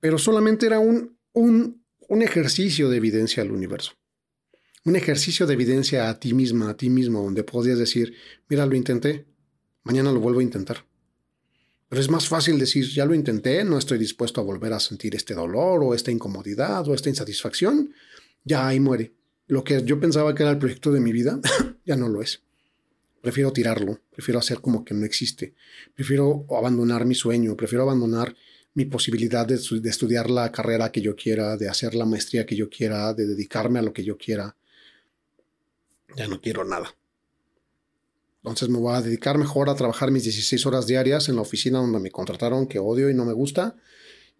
[0.00, 3.92] Pero solamente era un, un, un ejercicio de evidencia al universo.
[4.84, 8.14] Un ejercicio de evidencia a ti misma, a ti mismo, donde podías decir,
[8.48, 9.26] mira, lo intenté,
[9.82, 10.84] mañana lo vuelvo a intentar.
[11.88, 15.14] Pero es más fácil decir, ya lo intenté, no estoy dispuesto a volver a sentir
[15.14, 17.92] este dolor o esta incomodidad o esta insatisfacción,
[18.44, 19.16] ya ahí muere
[19.48, 21.40] lo que yo pensaba que era el proyecto de mi vida,
[21.84, 22.42] ya no lo es.
[23.22, 25.54] Prefiero tirarlo, prefiero hacer como que no existe,
[25.94, 28.36] prefiero abandonar mi sueño, prefiero abandonar
[28.76, 32.68] mi posibilidad de, estudiar la carrera que yo quiera, de hacer la maestría que yo
[32.68, 34.54] quiera, de dedicarme a lo que yo quiera.
[36.14, 36.94] Ya no quiero nada.
[38.42, 41.78] Entonces me voy a dedicar mejor a trabajar mis 16 horas diarias en la oficina
[41.78, 43.76] donde me contrataron, que odio y no me gusta.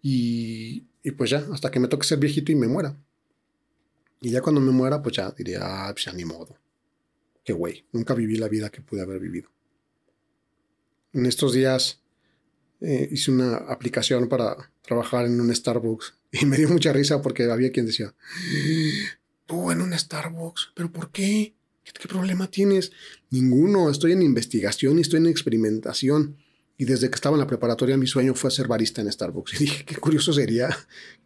[0.03, 2.95] Y, y pues ya, hasta que me toque ser viejito y me muera.
[4.21, 6.55] Y ya cuando me muera, pues ya diría, ah, pues ya ni modo.
[7.43, 9.49] Qué güey, nunca viví la vida que pude haber vivido.
[11.13, 12.01] En estos días
[12.81, 17.49] eh, hice una aplicación para trabajar en un Starbucks y me dio mucha risa porque
[17.49, 18.13] había quien decía,
[19.45, 21.53] tú en un Starbucks, pero ¿por qué?
[21.83, 22.91] ¿Qué problema tienes?
[23.29, 26.37] Ninguno, estoy en investigación y estoy en experimentación.
[26.77, 29.53] Y desde que estaba en la preparatoria, mi sueño fue ser barista en Starbucks.
[29.61, 30.69] Y dije, qué curioso sería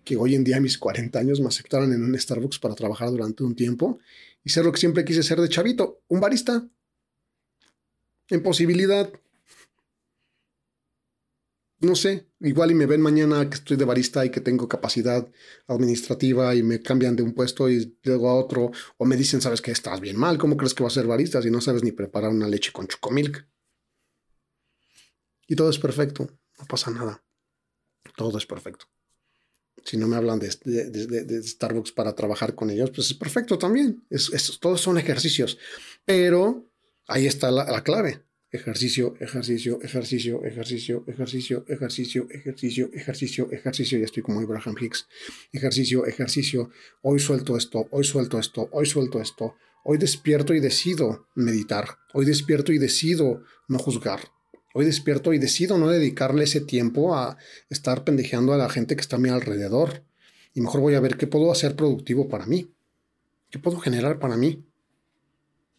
[0.03, 3.43] que hoy en día, mis 40 años, me aceptaran en un Starbucks para trabajar durante
[3.43, 3.99] un tiempo
[4.43, 6.67] y ser lo que siempre quise ser de chavito, un barista.
[8.29, 9.11] En posibilidad.
[11.81, 15.27] No sé, igual y me ven mañana que estoy de barista y que tengo capacidad
[15.67, 19.61] administrativa y me cambian de un puesto y luego a otro, o me dicen, sabes
[19.61, 21.91] que estás bien mal, ¿cómo crees que va a ser barista si no sabes ni
[21.91, 23.47] preparar una leche con chocomilk?
[25.47, 27.23] Y todo es perfecto, no pasa nada.
[28.15, 28.85] Todo es perfecto.
[29.83, 34.05] Si no me hablan de, Starbucks para trabajar con ellos, pues es perfecto también.
[34.09, 35.57] Es, todos son ejercicios.
[36.05, 36.71] Pero
[37.07, 38.23] ahí está la, clave.
[38.53, 43.97] Ejercicio, ejercicio, ejercicio, ejercicio, ejercicio, ejercicio, ejercicio, ejercicio, ejercicio.
[43.97, 45.07] Ya estoy como Abraham Hicks.
[45.53, 46.69] Ejercicio, ejercicio.
[47.01, 49.55] Hoy suelto esto, hoy suelto esto, hoy suelto esto.
[49.85, 51.99] Hoy despierto y decido meditar.
[52.13, 54.19] Hoy despierto y decido no juzgar.
[54.73, 57.37] Hoy despierto y decido no dedicarle ese tiempo a
[57.69, 60.03] estar pendejeando a la gente que está a mi alrededor.
[60.53, 62.69] Y mejor voy a ver qué puedo hacer productivo para mí.
[63.49, 64.65] ¿Qué puedo generar para mí?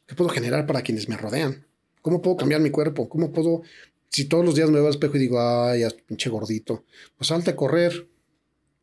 [0.06, 1.66] ¿Qué puedo generar para quienes me rodean?
[2.02, 3.08] ¿Cómo puedo cambiar mi cuerpo?
[3.08, 3.62] ¿Cómo puedo,
[4.10, 6.84] si todos los días me veo al espejo y digo, ay, ya pinche gordito,
[7.16, 8.08] pues salte a correr.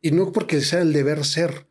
[0.02, 1.66] Y no porque sea el deber ser,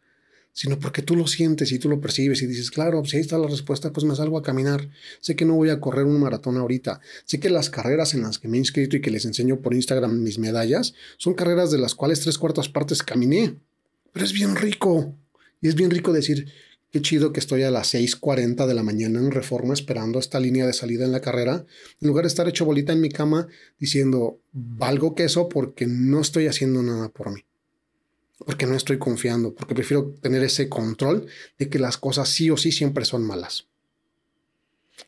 [0.53, 3.37] sino porque tú lo sientes y tú lo percibes y dices, claro, si ahí está
[3.37, 4.89] la respuesta, pues me salgo a caminar.
[5.19, 7.01] Sé que no voy a correr un maratón ahorita.
[7.25, 9.73] Sé que las carreras en las que me he inscrito y que les enseño por
[9.73, 13.55] Instagram mis medallas son carreras de las cuales tres cuartas partes caminé.
[14.11, 15.15] Pero es bien rico.
[15.61, 16.51] Y es bien rico decir,
[16.91, 20.65] qué chido que estoy a las 6.40 de la mañana en reforma esperando esta línea
[20.65, 21.65] de salida en la carrera,
[22.01, 23.47] en lugar de estar hecho bolita en mi cama
[23.77, 27.43] diciendo, valgo queso porque no estoy haciendo nada por mí
[28.45, 32.57] porque no estoy confiando, porque prefiero tener ese control de que las cosas sí o
[32.57, 33.67] sí siempre son malas.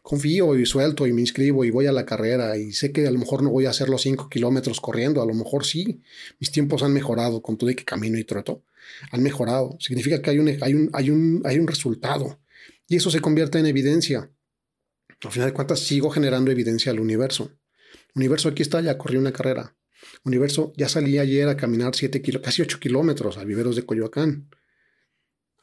[0.02, 3.12] Confío y suelto y me inscribo y voy a la carrera y sé que a
[3.12, 6.02] lo mejor no voy a hacer los 5 kilómetros corriendo, a lo mejor sí.
[6.40, 8.64] Mis tiempos han mejorado con todo y que camino y troto.
[9.12, 9.78] Han mejorado.
[9.80, 12.42] Significa que hay un, hay un, hay un, hay un resultado
[12.88, 14.32] y eso se convierte en evidencia.
[15.24, 17.52] Al final de cuentas sigo generando evidencia al universo.
[18.16, 19.78] universo aquí está, ya corrí una carrera.
[20.26, 24.50] Universo, ya salí ayer a caminar 7 kilómetros, casi 8 kilómetros a viveros de Coyoacán.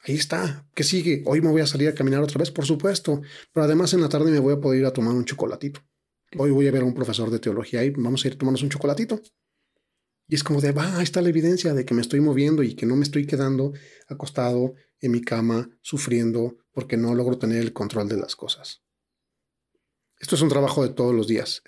[0.01, 0.67] Ahí está.
[0.73, 1.23] ¿Qué sigue?
[1.25, 3.21] Hoy me voy a salir a caminar otra vez, por supuesto.
[3.53, 5.81] Pero además en la tarde me voy a poder ir a tomar un chocolatito.
[6.37, 8.63] Hoy voy a ver a un profesor de teología y vamos a ir a tomarnos
[8.63, 9.21] un chocolatito.
[10.29, 12.75] Y es como de, va, ahí está la evidencia de que me estoy moviendo y
[12.75, 13.73] que no me estoy quedando
[14.07, 18.83] acostado en mi cama sufriendo porque no logro tener el control de las cosas.
[20.19, 21.63] Esto es un trabajo de todos los días.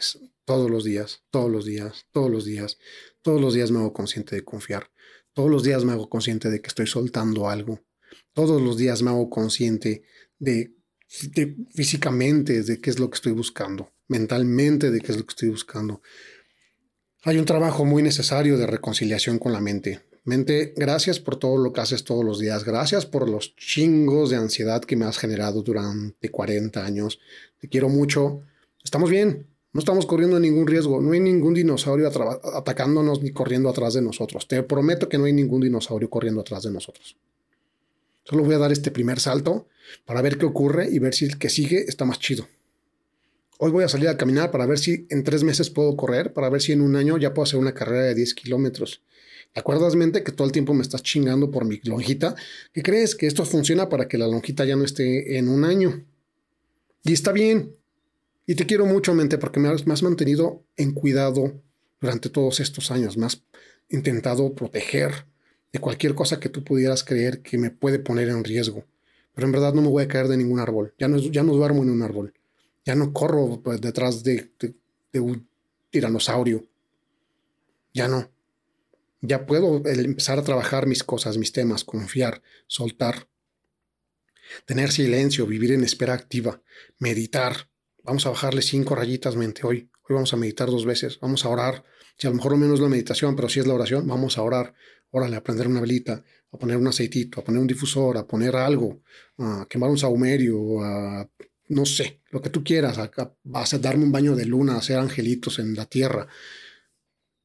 [0.45, 2.77] Todos los días, todos los días, todos los días,
[3.23, 4.91] todos los días me hago consciente de confiar.
[5.33, 7.83] Todos los días me hago consciente de que estoy soltando algo.
[8.33, 10.03] Todos los días me hago consciente
[10.37, 10.75] de,
[11.07, 15.49] físicamente de qué es lo que estoy buscando, mentalmente de qué es lo que estoy
[15.49, 16.01] buscando.
[17.23, 19.99] Hay un trabajo muy necesario de reconciliación con la mente.
[20.23, 22.63] Mente, gracias por todo lo que haces todos los días.
[22.63, 27.19] Gracias por los chingos de ansiedad que me has generado durante 40 años.
[27.59, 28.41] Te quiero mucho.
[28.83, 29.45] Estamos bien.
[29.71, 30.99] No estamos corriendo ningún riesgo.
[30.99, 32.09] No hay ningún dinosaurio
[32.55, 34.47] atacándonos ni corriendo atrás de nosotros.
[34.47, 37.17] Te prometo que no hay ningún dinosaurio corriendo atrás de nosotros.
[38.23, 39.67] Solo voy a dar este primer salto
[40.05, 42.47] para ver qué ocurre y ver si el que sigue está más chido.
[43.63, 46.49] Hoy voy a salir a caminar para ver si en tres meses puedo correr, para
[46.49, 49.03] ver si en un año ya puedo hacer una carrera de 10 kilómetros.
[49.53, 52.33] ¿Te acuerdas, mente, que todo el tiempo me estás chingando por mi lonjita?
[52.73, 53.13] ¿Qué crees?
[53.13, 56.03] Que esto funciona para que la lonjita ya no esté en un año.
[57.03, 57.75] Y está bien.
[58.47, 61.61] Y te quiero mucho, mente, porque me has, mantenido en cuidado
[61.99, 63.15] durante todos estos años.
[63.15, 63.43] Me has
[63.89, 65.27] intentado proteger
[65.71, 68.85] de cualquier cosa que tú pudieras creer que me puede poner en riesgo.
[69.35, 70.95] Pero en verdad no me voy a caer de ningún árbol.
[70.97, 72.33] Ya no, ya no duermo en un árbol.
[72.85, 74.51] Ya no corro detrás de
[75.13, 75.47] un
[75.91, 76.67] tiranosaurio.
[77.93, 78.31] Ya no.
[79.21, 83.27] Ya puedo empezar a trabajar mis cosas, mis temas, confiar, soltar,
[84.65, 86.63] tener silencio, vivir en espera activa,
[86.97, 87.69] meditar.
[88.03, 89.91] Vamos a bajarle cinco rayitas mente hoy.
[90.09, 91.19] Hoy vamos a meditar dos veces.
[91.19, 91.83] Vamos a orar.
[92.17, 94.41] Si a lo mejor lo menos la meditación, pero si es la oración, vamos a
[94.41, 94.73] orar.
[95.11, 98.55] Órale, a prender una velita, a poner un aceitito, a poner un difusor, a poner
[98.55, 99.01] algo,
[99.37, 101.29] a quemar un saumerio, a
[101.71, 104.97] no sé, lo que tú quieras, a, a darme un baño de luna, a hacer
[104.97, 106.27] angelitos en la tierra,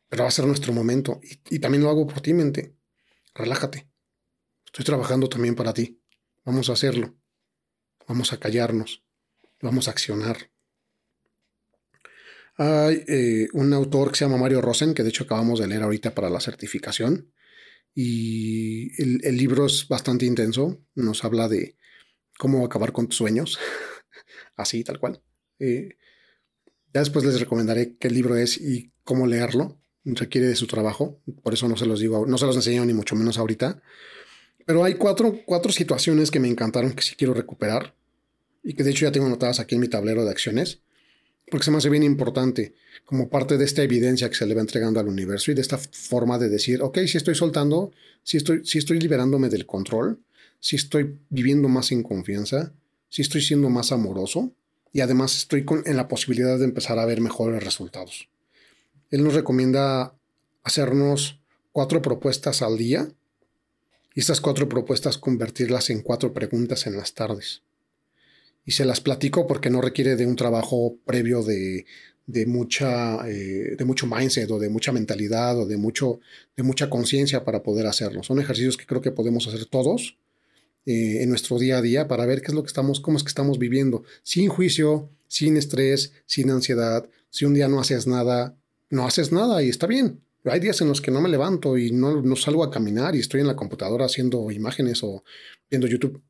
[0.09, 1.21] pero va a ser nuestro momento.
[1.51, 2.75] Y, también lo hago por ti, mente.
[3.35, 3.89] Relájate.
[4.65, 6.01] Estoy trabajando también para ti.
[6.45, 7.17] Vamos a hacerlo.
[8.09, 9.05] Vamos a callarnos.
[9.61, 10.51] Vamos a accionar.
[12.57, 15.83] Hay eh, un autor que se llama Mario Rosen, que de hecho acabamos de leer
[15.83, 17.33] ahorita para la certificación.
[17.95, 20.81] Y el, libro es bastante intenso.
[20.95, 21.77] Nos habla de
[22.39, 23.59] cómo acabar con tus sueños.
[24.57, 25.21] Así, tal cual.
[25.59, 25.97] Eh,
[26.93, 29.79] ya después les recomendaré qué libro es y cómo leerlo
[30.15, 32.93] requiere de su trabajo, por eso no se los digo, no se los enseño ni
[32.93, 33.83] mucho menos ahorita.
[34.65, 37.95] Pero hay cuatro, cuatro situaciones que me encantaron que sí quiero recuperar
[38.63, 40.81] y que de hecho ya tengo anotadas aquí en mi tablero de acciones,
[41.51, 44.61] porque se me hace bien importante como parte de esta evidencia que se le va
[44.61, 47.93] entregando al universo y de esta forma de decir, ok, si estoy soltando,
[48.23, 50.21] si estoy, si estoy liberándome del control,
[50.59, 52.73] si estoy viviendo más en confianza,
[53.09, 54.53] si estoy siendo más amoroso
[54.93, 58.29] y además estoy con, en la posibilidad de empezar a ver mejores resultados.
[59.11, 60.15] Él nos recomienda
[60.63, 61.39] hacernos
[61.73, 63.09] cuatro propuestas al día
[64.15, 67.63] y estas cuatro propuestas convertirlas en cuatro preguntas en las tardes.
[68.65, 71.85] Y se las platico porque no requiere de un trabajo previo de,
[72.47, 76.19] mucha, eh, de mucho mindset o de mucha mentalidad o de, mucho,
[76.57, 78.23] de mucha conciencia para poder hacerlo.
[78.23, 80.17] Son ejercicios que creo que podemos hacer todos
[80.87, 83.25] eh, en nuestro día a día para ver qué es lo que estamos, cómo es
[83.25, 87.09] que estamos viviendo, sin juicio, sin estrés, sin ansiedad.
[87.31, 88.57] Si un día no haces nada,
[88.89, 90.23] no haces nada y está bien.
[90.45, 93.19] Hay días en los que no me levanto y no, no salgo a caminar y
[93.19, 95.25] estoy en la computadora haciendo imágenes o
[95.69, 96.23] viendo YouTube.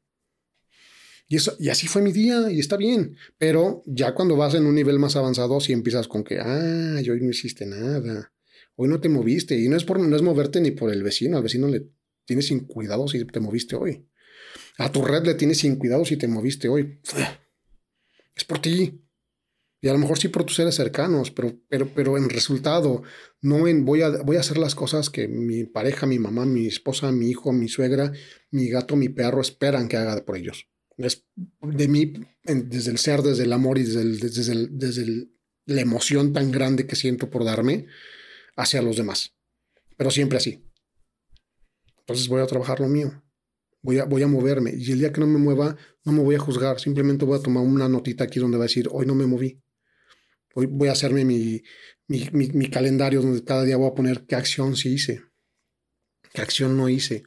[1.28, 3.16] Y, eso, y así fue mi día y está bien.
[3.36, 7.20] Pero ya cuando vas en un nivel más avanzado, si empiezas con que, ah, hoy
[7.20, 8.32] no hiciste nada.
[8.76, 9.58] Hoy no te moviste.
[9.58, 11.36] Y no es, por, no es moverte ni por el vecino.
[11.36, 11.88] Al vecino le
[12.24, 14.06] tienes sin cuidado si te moviste hoy.
[14.78, 17.00] A tu red le tienes sin cuidado si te moviste hoy.
[18.34, 19.02] Es por ti.
[19.80, 23.02] Y a lo mejor sí por tus seres cercanos, pero, pero, pero en resultado,
[23.40, 26.66] no en voy a, voy a hacer las cosas que mi pareja, mi mamá, mi
[26.66, 28.10] esposa, mi hijo, mi suegra,
[28.50, 30.68] mi gato, mi perro esperan que haga por ellos.
[30.96, 31.26] Es
[31.60, 35.28] de mí, desde el ser, desde el amor y desde, desde,
[35.66, 37.86] la emoción tan grande que siento por darme
[38.56, 39.34] hacia los demás.
[39.96, 40.64] Pero siempre así.
[41.98, 43.22] Entonces voy a trabajar lo mío.
[43.86, 44.74] Voy a, moverme.
[44.76, 46.80] Y el día que no me mueva, no me voy a juzgar.
[46.80, 49.62] Simplemente voy a tomar una notita aquí donde va a decir, hoy no me moví.
[50.54, 51.62] Hoy voy a hacerme mi,
[52.08, 55.22] mi, calendario donde cada día voy a poner qué acción sí hice,
[56.32, 57.24] qué acción no hice.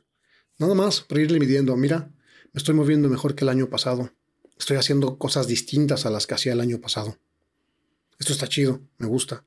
[0.58, 1.78] Nada más para irle midiendo.
[1.78, 2.12] Mira,
[2.52, 4.12] me estoy moviendo mejor que el año pasado.
[4.58, 7.18] Estoy haciendo cosas distintas a las que hacía el año pasado.
[8.20, 9.46] Esto está chido, me gusta.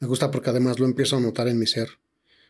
[0.00, 1.90] Me gusta porque además lo empiezo a notar en mi ser.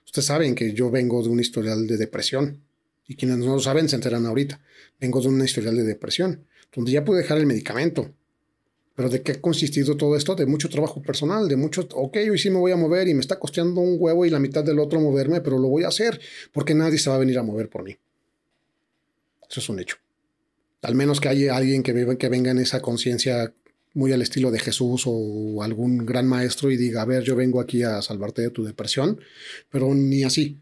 [0.07, 2.64] Ustedes saben que yo vengo de un historial de depresión.
[3.11, 4.61] Y quienes no lo saben se enteran ahorita.
[5.00, 8.14] Vengo de un historial de depresión, donde ya pude dejar el medicamento,
[8.94, 10.36] pero ¿de qué ha consistido todo esto?
[10.36, 13.20] De mucho trabajo personal, de mucho, ok, hoy sí me voy a mover y me
[13.20, 16.20] está costeando un huevo y la mitad del otro moverme, pero lo voy a hacer
[16.52, 17.96] porque nadie se va a venir a mover por mí.
[19.50, 19.96] Eso es un hecho.
[20.82, 23.52] Al menos que haya alguien que, que venga en esa conciencia
[23.92, 27.61] muy al estilo de Jesús o algún gran maestro y diga, a ver, yo vengo
[27.61, 29.20] aquí a salvarte de tu depresión,
[29.68, 30.61] pero ni así.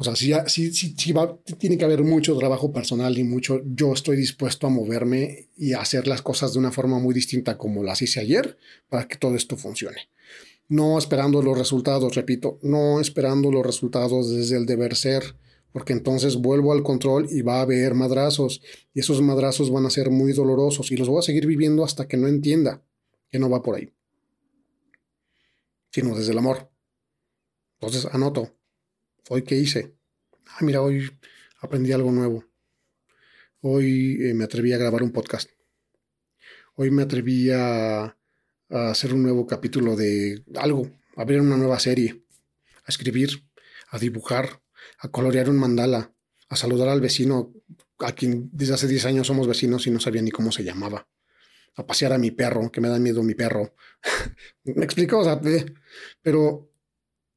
[0.00, 3.60] O sea, sí, sí, sí, sí va, tiene que haber mucho trabajo personal y mucho.
[3.66, 7.82] Yo estoy dispuesto a moverme y hacer las cosas de una forma muy distinta como
[7.82, 8.56] las hice ayer
[8.88, 10.08] para que todo esto funcione.
[10.68, 15.36] No esperando los resultados, repito, no esperando los resultados desde el deber ser,
[15.70, 18.62] porque entonces vuelvo al control y va a haber madrazos
[18.94, 22.08] y esos madrazos van a ser muy dolorosos y los voy a seguir viviendo hasta
[22.08, 22.82] que no entienda
[23.30, 23.92] que no va por ahí,
[25.90, 26.70] sino desde el amor.
[27.78, 28.59] Entonces anoto
[29.28, 29.96] ¿Hoy qué hice?
[30.46, 31.10] Ah, mira, hoy
[31.60, 32.44] aprendí algo nuevo.
[33.60, 35.50] Hoy eh, me atreví a grabar un podcast.
[36.74, 41.78] Hoy me atreví a, a, hacer un nuevo capítulo de algo, a abrir una nueva
[41.78, 42.24] serie,
[42.84, 43.44] a escribir,
[43.90, 44.62] a dibujar,
[44.98, 46.14] a colorear un mandala,
[46.48, 47.52] a saludar al vecino
[47.98, 51.06] a quien desde hace 10 años somos vecinos y no sabía ni cómo se llamaba.
[51.76, 53.74] A pasear a mi perro, que me da miedo mi perro.
[54.64, 55.40] me explico, o sea,
[56.22, 56.72] pero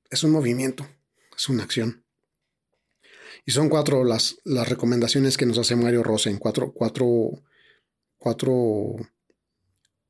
[0.09, 0.87] es un movimiento
[1.35, 2.03] es una acción.
[3.45, 7.43] Y son cuatro las, las recomendaciones que nos hace Mario Rosen, cuatro, cuatro,
[8.17, 8.95] cuatro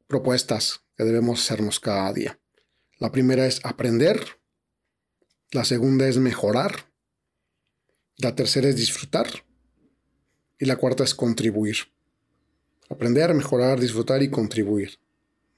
[0.07, 2.39] propuestas que debemos hacernos cada día.
[2.99, 4.23] La primera es aprender,
[5.51, 6.91] la segunda es mejorar,
[8.17, 9.27] la tercera es disfrutar
[10.59, 11.77] y la cuarta es contribuir.
[12.89, 14.99] Aprender, mejorar, disfrutar y contribuir.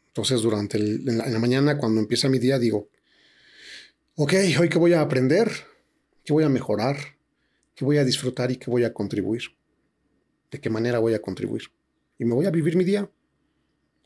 [0.08, 2.88] Entonces, durante en la mañana, cuando empieza mi día, digo,
[4.18, 5.52] ok, hoy qué voy a aprender,
[6.24, 6.98] qué voy a mejorar,
[7.76, 9.44] qué voy a disfrutar y qué voy a contribuir.
[10.50, 11.64] ¿De qué manera voy a contribuir?
[12.18, 13.10] Y me voy a vivir mi día.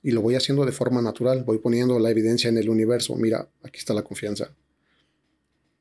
[0.02, 1.44] Y lo voy haciendo de forma natural.
[1.44, 3.16] Voy poniendo la evidencia en el universo.
[3.16, 4.56] Mira, aquí está la confianza.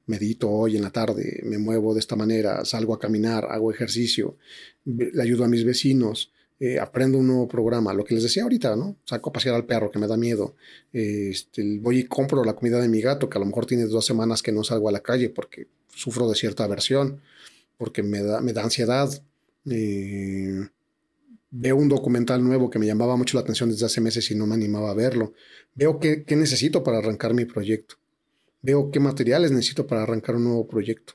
[0.06, 4.38] Medito hoy en la tarde, me muevo de esta manera, salgo a caminar, hago ejercicio,
[4.84, 8.74] le ayudo a mis vecinos, eh, aprendo un nuevo programa, lo que les decía ahorita,
[8.74, 8.96] ¿no?
[9.04, 10.56] Saco a pasear al perro que me da miedo,
[10.92, 14.04] este, voy y compro la comida de mi gato, que a lo mejor tiene dos
[14.04, 17.20] semanas que no salgo a la calle porque sufro de cierta aversión,
[17.76, 19.08] porque me da, me da ansiedad.
[19.70, 20.68] Eh,
[21.50, 24.46] veo un documental nuevo que me llamaba mucho la atención desde hace meses y no
[24.46, 25.34] me animaba a verlo.
[25.76, 27.96] Veo qué, qué necesito para arrancar mi proyecto.
[28.62, 31.14] Veo qué materiales necesito para arrancar un nuevo proyecto.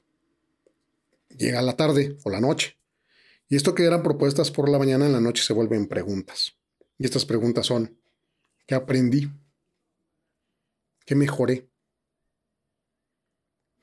[1.38, 2.78] Llega la tarde o la noche
[3.54, 6.58] y esto que eran propuestas por la mañana, en la noche se vuelven preguntas.
[6.98, 8.00] Y estas preguntas son,
[8.66, 9.32] ¿qué aprendí?
[11.06, 11.70] ¿Qué mejoré?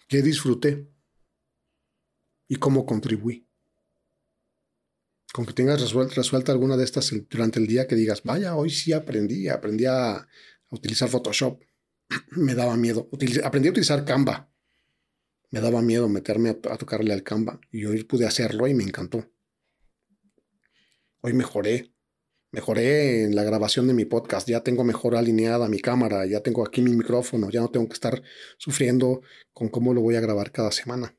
[0.09, 0.91] ¿Qué disfruté?
[2.49, 3.47] ¿Y cómo contribuí?
[5.33, 8.93] Con que tengas resuelta, alguna de estas durante el día que digas, vaya, hoy sí
[8.93, 10.27] aprendí, aprendí a,
[10.71, 11.63] utilizar Photoshop.
[12.33, 13.09] Me daba miedo.
[13.45, 14.51] aprendí a utilizar Canva.
[15.53, 17.61] Me daba miedo meterme a, a tocarle al Canva.
[17.71, 19.31] Y hoy pude hacerlo y me encantó.
[21.23, 21.93] Hoy mejoré.
[22.51, 24.49] Mejoré en la grabación de mi podcast.
[24.49, 26.25] Ya tengo mejor alineada mi cámara.
[26.25, 27.51] Ya tengo aquí mi micrófono.
[27.51, 28.23] Ya no tengo que estar
[28.57, 29.21] sufriendo
[29.53, 31.15] con cómo lo voy a grabar cada semana.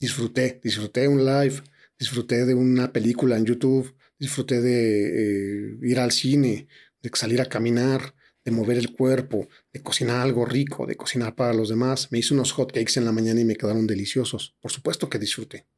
[0.00, 0.60] Disfruté.
[0.64, 1.62] Disfruté un live.
[1.96, 3.94] Disfruté de una película en YouTube.
[4.18, 6.66] Disfruté de eh, ir al cine.
[7.00, 8.16] De salir a caminar.
[8.44, 9.48] De mover el cuerpo.
[9.72, 10.86] De cocinar algo rico.
[10.86, 12.10] De cocinar para los demás.
[12.10, 14.56] Me hice unos hot cakes en la mañana y me quedaron deliciosos.
[14.60, 15.68] Por supuesto que disfruté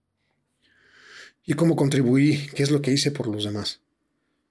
[1.46, 3.80] y cómo contribuí, qué es lo que hice por los demás,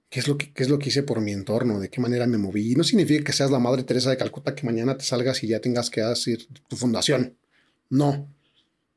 [0.09, 2.37] qué es lo que, es lo que hice por mi entorno, de qué manera me
[2.37, 2.71] moví.
[2.71, 5.47] Y no significa que seas la Madre Teresa de Calcuta que mañana te salgas y
[5.47, 6.39] ya tengas que hacer
[6.69, 7.37] tu fundación.
[7.89, 8.33] No.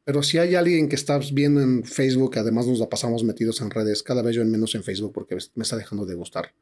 [0.05, 3.71] Pero si hay alguien que estás viendo en Facebook, además nos la pasamos metidos en
[3.71, 6.55] redes, cada vez yo en menos en Facebook porque me está dejando de gustar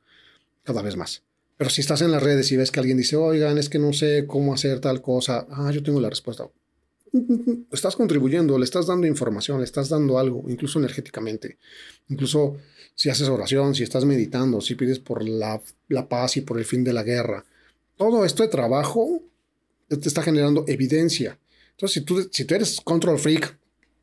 [0.64, 1.22] cada vez más.
[1.58, 3.92] Pero si estás en las redes y ves que alguien dice, oigan, es que no
[3.92, 6.48] sé cómo hacer tal cosa, ah, yo tengo la respuesta
[7.72, 11.58] estás contribuyendo, le estás dando información, le estás dando algo, incluso energéticamente.
[12.08, 12.56] Incluso
[12.94, 15.60] si haces oración, si estás meditando, si pides por la,
[16.08, 17.44] paz y por el fin de la guerra.
[17.96, 19.22] Todo esto de trabajo
[19.88, 21.38] te está generando evidencia.
[21.72, 23.58] Entonces, si tú, si tú eres control freak,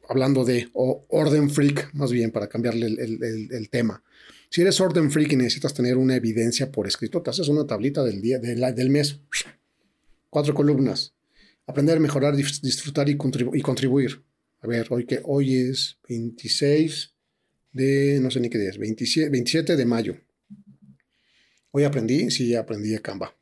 [0.08, 4.04] hablando de, o orden freak, más bien, para cambiarle el, tema.
[4.50, 8.04] Si eres orden freak y necesitas tener una evidencia por escrito, te haces una tablita
[8.04, 9.20] del día, del mes.
[10.30, 11.14] Cuatro columnas.
[11.66, 14.24] Aprender, mejorar, disfrutar y, contribuir.
[14.62, 17.14] A ver, hoy, que, hoy es 26
[17.72, 20.18] de, no sé ni qué día es, 27, 27 de mayo.
[21.72, 23.36] Hoy aprendí, sí, aprendí a Canva.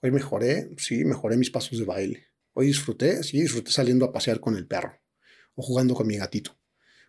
[0.00, 2.24] Hoy mejoré, sí, mejoré mis pasos de baile.
[2.54, 4.98] Hoy disfruté, sí, disfruté saliendo a pasear con el perro
[5.54, 6.56] o jugando con mi gatito.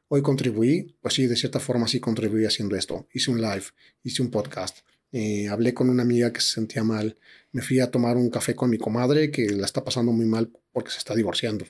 [0.09, 3.07] Hoy contribuí, pues sí, de cierta forma sí contribuí haciendo esto.
[3.13, 3.63] Hice un live,
[4.03, 4.79] hice un podcast,
[5.13, 7.17] eh, hablé con una amiga que se sentía mal.
[7.51, 10.51] Me fui a tomar un café con mi comadre que la está pasando muy mal
[10.71, 11.65] porque se está divorciando.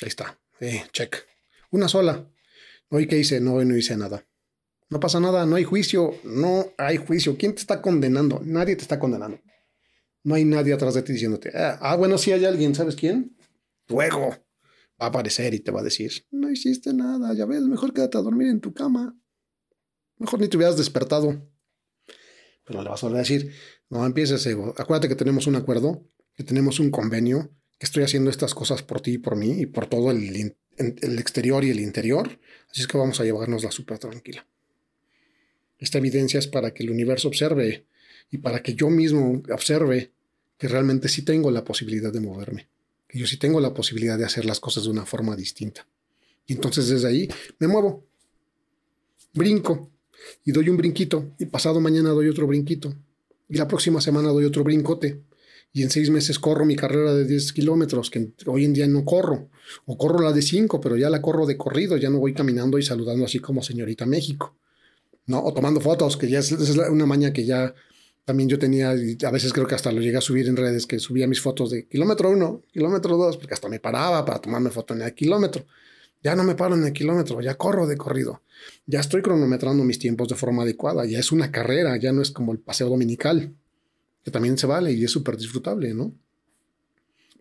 [0.00, 0.38] Ahí está.
[0.60, 1.16] Eh, check.
[1.70, 2.30] Una sola.
[2.90, 4.26] Hoy qué hice, no, hoy no hice nada.
[4.90, 7.36] No pasa nada, no hay juicio, no hay juicio.
[7.38, 8.40] ¿Quién te está condenando?
[8.44, 9.40] Nadie te está condenando.
[10.22, 13.34] No hay nadie atrás de ti diciéndote, ah, ah bueno, sí hay alguien, ¿sabes quién?
[13.86, 14.30] tu ego
[15.00, 18.18] va a aparecer y te va a decir, no hiciste nada, ya ves, mejor quédate
[18.18, 19.16] a dormir en tu cama.
[20.18, 21.50] Mejor ni te hubieras despertado.
[22.64, 23.52] Pero le vas a volver a decir,
[23.90, 24.74] no empieces ego.
[24.78, 29.00] Acuérdate que tenemos un acuerdo, que tenemos un convenio, que estoy haciendo estas cosas por
[29.00, 32.38] ti y por mí y por todo el, el exterior y el interior.
[32.70, 34.46] Así es que vamos a llevarnos la súper tranquila.
[35.78, 37.86] Esta evidencia es para que el universo observe
[38.30, 40.12] y para que yo mismo observe
[40.56, 42.68] que realmente sí tengo la posibilidad de moverme,
[43.08, 45.86] que yo sí tengo la posibilidad de hacer las cosas de una forma distinta.
[46.46, 48.06] Y entonces desde ahí me muevo,
[49.32, 49.90] brinco
[50.44, 52.94] y doy un brinquito y pasado mañana doy otro brinquito
[53.48, 55.22] y la próxima semana doy otro brincote
[55.72, 59.04] y en seis meses corro mi carrera de 10 kilómetros, que hoy en día no
[59.04, 59.48] corro,
[59.86, 62.78] o corro la de 5, pero ya la corro de corrido, ya no voy caminando
[62.78, 64.54] y saludando así como señorita México,
[65.26, 65.42] ¿no?
[65.42, 67.74] O tomando fotos, que ya es, es una maña que ya
[68.24, 70.86] también yo tenía, y a veces creo que hasta lo llegué a subir en redes,
[70.86, 74.70] que subía mis fotos de kilómetro uno, kilómetro dos, porque hasta me paraba para tomarme
[74.70, 75.66] foto en el kilómetro.
[76.22, 78.42] Ya no me paro en el kilómetro, ya corro de corrido.
[78.86, 81.04] Ya estoy cronometrando mis tiempos de forma adecuada.
[81.06, 83.54] Ya es una carrera, ya no es como el paseo dominical,
[84.22, 86.14] que también se vale y es súper disfrutable, ¿no?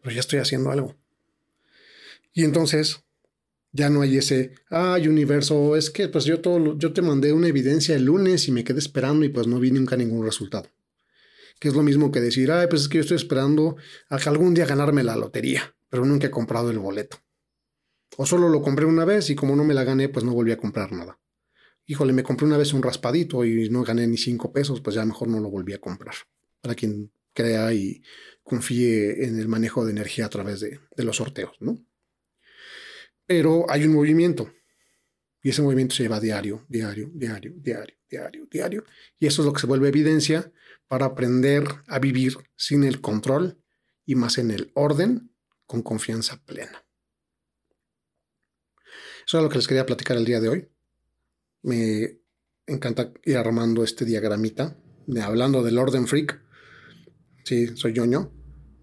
[0.01, 0.95] Pero ya estoy haciendo algo.
[2.33, 3.03] Y entonces
[3.71, 7.47] ya no hay ese, ay, universo, es que pues yo, todo, yo te mandé una
[7.47, 10.69] evidencia el lunes y me quedé esperando y pues no vi nunca ningún resultado.
[11.59, 13.77] Que es lo mismo que decir, ay, pues es que yo estoy esperando
[14.09, 17.17] a que algún día ganarme la lotería, pero nunca he comprado el boleto.
[18.17, 20.51] O solo lo compré una vez y como no me la gané, pues no volví
[20.51, 21.19] a comprar nada.
[21.85, 25.05] Híjole, me compré una vez un raspadito y no gané ni cinco pesos, pues ya
[25.05, 26.15] mejor no lo volví a comprar.
[26.61, 28.01] Para quien crea y
[28.43, 31.83] confíe en el manejo de energía a través de, de los sorteos, ¿no?
[33.25, 34.53] pero hay un movimiento.
[35.41, 38.83] Y ese movimiento se lleva diario, diario, diario, diario, diario, diario.
[39.19, 40.51] Y eso es lo que se vuelve evidencia
[40.87, 43.61] para aprender a vivir sin el control
[44.05, 45.31] y más en el orden
[45.65, 46.85] con confianza plena.
[49.25, 50.67] Eso es lo que les quería platicar el día de hoy.
[51.61, 52.19] Me
[52.67, 54.77] encanta ir armando este diagramita,
[55.21, 56.41] hablando del orden freak.
[57.43, 58.31] Sí, soy ñoño.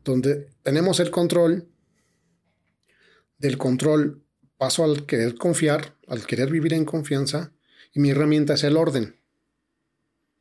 [0.05, 1.69] Donde tenemos el control.
[3.39, 4.23] Del control
[4.57, 7.53] paso al querer confiar, al querer vivir en confianza,
[7.95, 9.17] y mi herramienta es el orden.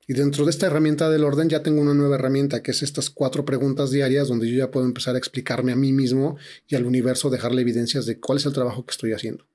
[0.08, 3.10] Y dentro de esta herramienta del orden ya tengo una nueva herramienta, que es estas
[3.10, 6.38] cuatro preguntas diarias, donde yo ya puedo empezar a explicarme a mí mismo
[6.68, 9.46] y al universo, dejarle evidencias de cuál es el trabajo que estoy haciendo.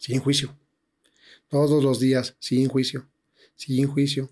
[0.00, 0.56] Sin juicio.
[1.50, 3.06] Todos los días, sin juicio.
[3.54, 4.30] Sin juicio.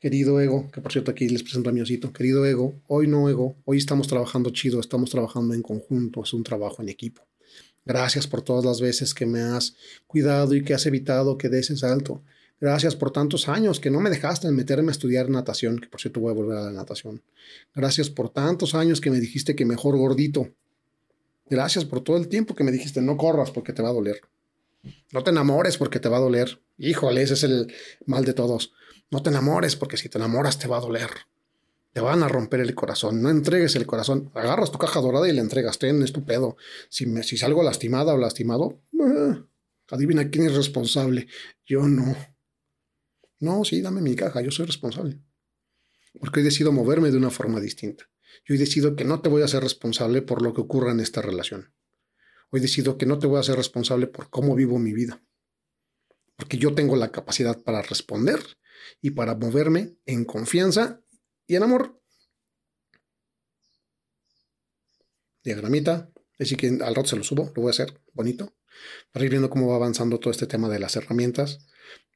[0.00, 2.10] Querido ego, que por cierto aquí les presento a mi osito.
[2.10, 6.42] Querido ego, hoy no ego, hoy estamos trabajando chido, estamos trabajando en conjunto, es un
[6.42, 7.20] trabajo en equipo.
[7.84, 9.76] Gracias por todas las veces que me has
[10.06, 12.22] cuidado y que has evitado que des ese salto.
[12.58, 16.20] Gracias por tantos años que no me dejaste meterme a estudiar natación, que por cierto
[16.20, 17.20] voy a volver a la natación.
[17.74, 20.48] Gracias por tantos años que me dijiste que mejor gordito.
[21.50, 24.22] Gracias por todo el tiempo que me dijiste no corras porque te va a doler.
[25.12, 26.62] No te enamores porque te va a doler.
[26.76, 27.72] Híjole, ese es el
[28.06, 28.72] mal de todos.
[29.10, 31.10] No te enamores porque si te enamoras te va a doler
[31.94, 33.22] te van a romper el corazón.
[33.22, 34.32] No entregues el corazón.
[34.34, 35.78] Agarras tu caja dorada y le entregas.
[35.78, 36.56] Ten, es tu pedo.
[36.88, 39.40] Si, si salgo lastimada o lastimado, eh,
[39.90, 41.28] adivina quién es responsable.
[41.64, 42.16] Yo no.
[43.38, 44.40] No, sí, dame mi caja.
[44.40, 45.20] Yo soy responsable.
[46.18, 48.10] Porque hoy decido moverme de una forma distinta.
[48.44, 50.98] Yo hoy decido que no te voy a ser responsable por lo que ocurra en
[50.98, 51.72] esta relación.
[52.54, 55.20] Hoy decido que no te voy a ser responsable por cómo vivo mi vida.
[56.36, 58.38] Porque yo tengo la capacidad para responder
[59.02, 61.02] y para moverme en confianza
[61.48, 62.00] y en amor.
[65.42, 66.12] Diagramita.
[66.38, 68.56] Así que al rato se lo subo, lo voy a hacer bonito,
[69.10, 71.66] para ir viendo cómo va avanzando todo este tema de las herramientas,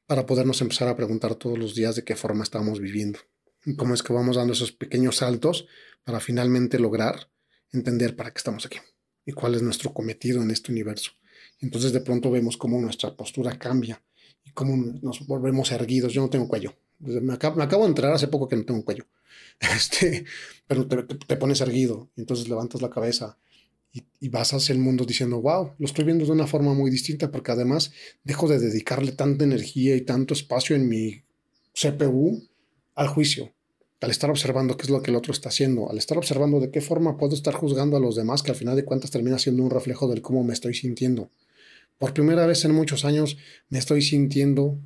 [0.05, 3.19] para podernos empezar a preguntar todos los días de qué forma estamos viviendo,
[3.65, 5.67] y cómo es que vamos dando esos pequeños saltos
[6.05, 7.29] para finalmente lograr
[7.73, 8.79] entender para qué estamos aquí
[9.29, 11.11] y cuál es nuestro cometido en este universo.
[11.61, 14.01] Entonces de pronto vemos cómo nuestra postura cambia
[14.43, 16.13] y cómo nos volvemos erguidos.
[16.13, 16.73] Yo no tengo cuello.
[16.97, 19.05] Me acabo, de entrar hace poco que no tengo cuello.
[19.59, 20.25] Este,
[20.67, 23.37] pero te, pones erguido y entonces levantas la cabeza
[23.91, 27.29] y, vas hacia el mundo diciendo, wow, lo estoy viendo de una forma muy distinta
[27.29, 27.91] porque además
[28.23, 31.23] dejo de dedicarle tanta energía y tanto espacio en mi
[31.73, 32.41] CPU
[32.95, 33.53] al juicio,
[34.01, 36.71] al estar observando qué es lo que el otro está haciendo, al estar observando de
[36.71, 39.63] qué forma puedo estar juzgando a los demás, que al final de cuentas termina siendo
[39.63, 41.31] un reflejo del cómo me estoy sintiendo.
[41.97, 43.37] Por primera vez en muchos años
[43.69, 44.79] me estoy sintiendo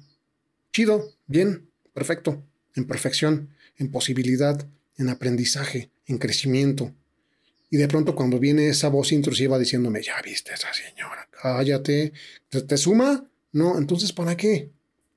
[0.71, 2.43] chido, bien, perfecto,
[2.75, 6.93] en perfección en posibilidad, en aprendizaje, en crecimiento.
[7.69, 12.13] Y de pronto cuando viene esa voz intrusiva diciéndome, ya viste esa señora, cállate,
[12.49, 13.27] ¿te, suma?
[13.51, 14.69] No, entonces ¿para qué?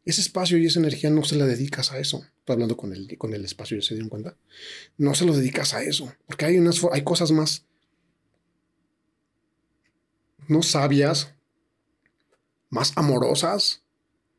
[0.05, 2.25] Ese espacio y esa energía no se la dedicas a eso.
[2.49, 4.37] Hablando con el, con el espacio, ¿se dieron cuenta?
[4.99, 7.67] No se lo dedicas a eso, porque hay, unas, hay cosas más
[10.49, 11.35] no sabias,
[12.71, 13.83] más amorosas,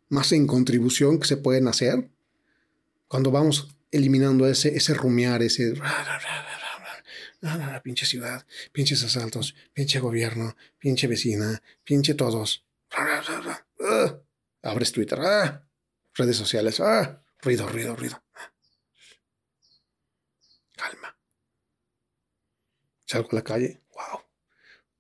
[0.10, 2.10] más en contribución que se pueden hacer
[3.08, 5.74] cuando vamos eliminando ese, ese rumiar, ese
[7.84, 12.66] pinche ciudad, pinches asaltos, pinche gobierno, pinche vecina, pinche todos.
[14.62, 15.20] Abres Twitter,
[16.14, 16.82] redes sociales,
[17.42, 18.24] ruido, ruido, ruido.
[20.76, 21.18] Calma.
[23.06, 24.22] Salgo a la calle, wow.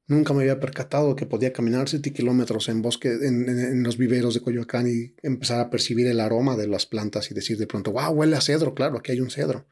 [0.10, 4.42] Nunca me había percatado que podía caminar 7 kilómetros en bosque, en, los viveros de
[4.42, 8.14] Coyoacán y empezar a percibir el aroma de las plantas y decir de pronto, wow,
[8.14, 9.68] huele a cedro, claro, aquí hay un cedro.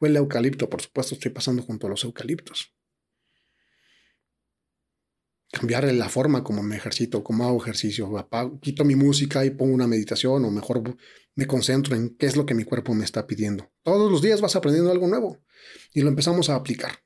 [0.00, 2.72] Huele a eucalipto, por supuesto, estoy pasando junto a los eucaliptos.
[5.52, 8.10] Cambiar la forma como me ejercito, como hago ejercicio.
[8.60, 10.96] quito mi música y pongo una meditación o mejor
[11.34, 13.70] me concentro en qué es lo que mi cuerpo me está pidiendo.
[13.82, 15.38] Todos los días vas aprendiendo algo nuevo
[15.92, 17.00] y lo empezamos a aplicar.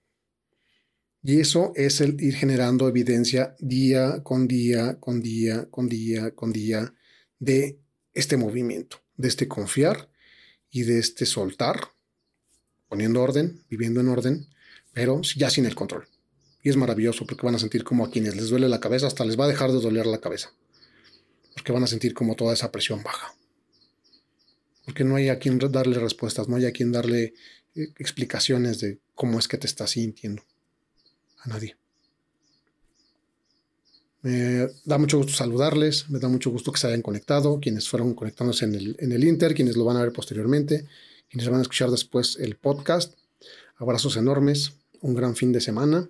[1.23, 6.53] Y eso es el ir generando evidencia día con día, con día, con día, con
[6.53, 6.95] día
[7.39, 7.81] de
[8.13, 10.11] este movimiento, de este confiar
[10.71, 11.81] y de este soltar,
[12.89, 14.47] poniendo orden, viviendo en orden,
[14.93, 16.07] pero ya sin el control.
[16.65, 19.25] Y es maravilloso porque van a sentir como a quienes les duele la cabeza, hasta
[19.27, 20.51] les va a dejar de doler la cabeza.
[21.53, 23.37] Porque van a sentir como toda esa presión baja.
[24.87, 27.35] Porque no hay a quien darle respuestas, no hay a quien darle
[27.75, 30.43] eh, explicaciones de cómo es que te estás sintiendo
[31.41, 31.77] a nadie.
[34.23, 38.15] Me da mucho gusto saludarles, me da mucho gusto que se hayan conectado, quienes fueron
[38.15, 40.87] conectándose en el, en el Inter, quienes lo van a ver posteriormente,
[41.29, 43.19] quienes van a escuchar después el podcast.
[43.77, 46.09] Abrazos enormes, un gran fin de semana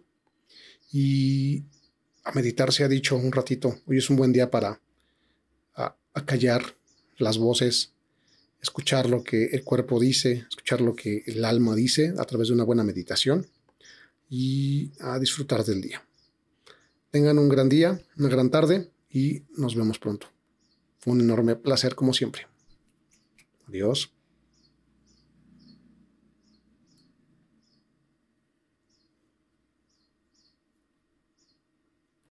[0.95, 1.65] y
[2.23, 3.81] a meditar se ha dicho un ratito.
[3.87, 4.81] Hoy es un buen día para
[6.25, 6.77] callar
[7.17, 7.91] las voces,
[8.63, 12.55] escuchar lo que el cuerpo dice, escuchar lo que el alma dice a través de
[12.55, 13.45] una buena meditación
[14.31, 16.07] y a disfrutar del día.
[17.11, 20.29] Tengan un gran día, una gran tarde y nos vemos pronto.
[21.07, 22.47] un enorme placer como siempre.
[23.67, 24.14] Adiós.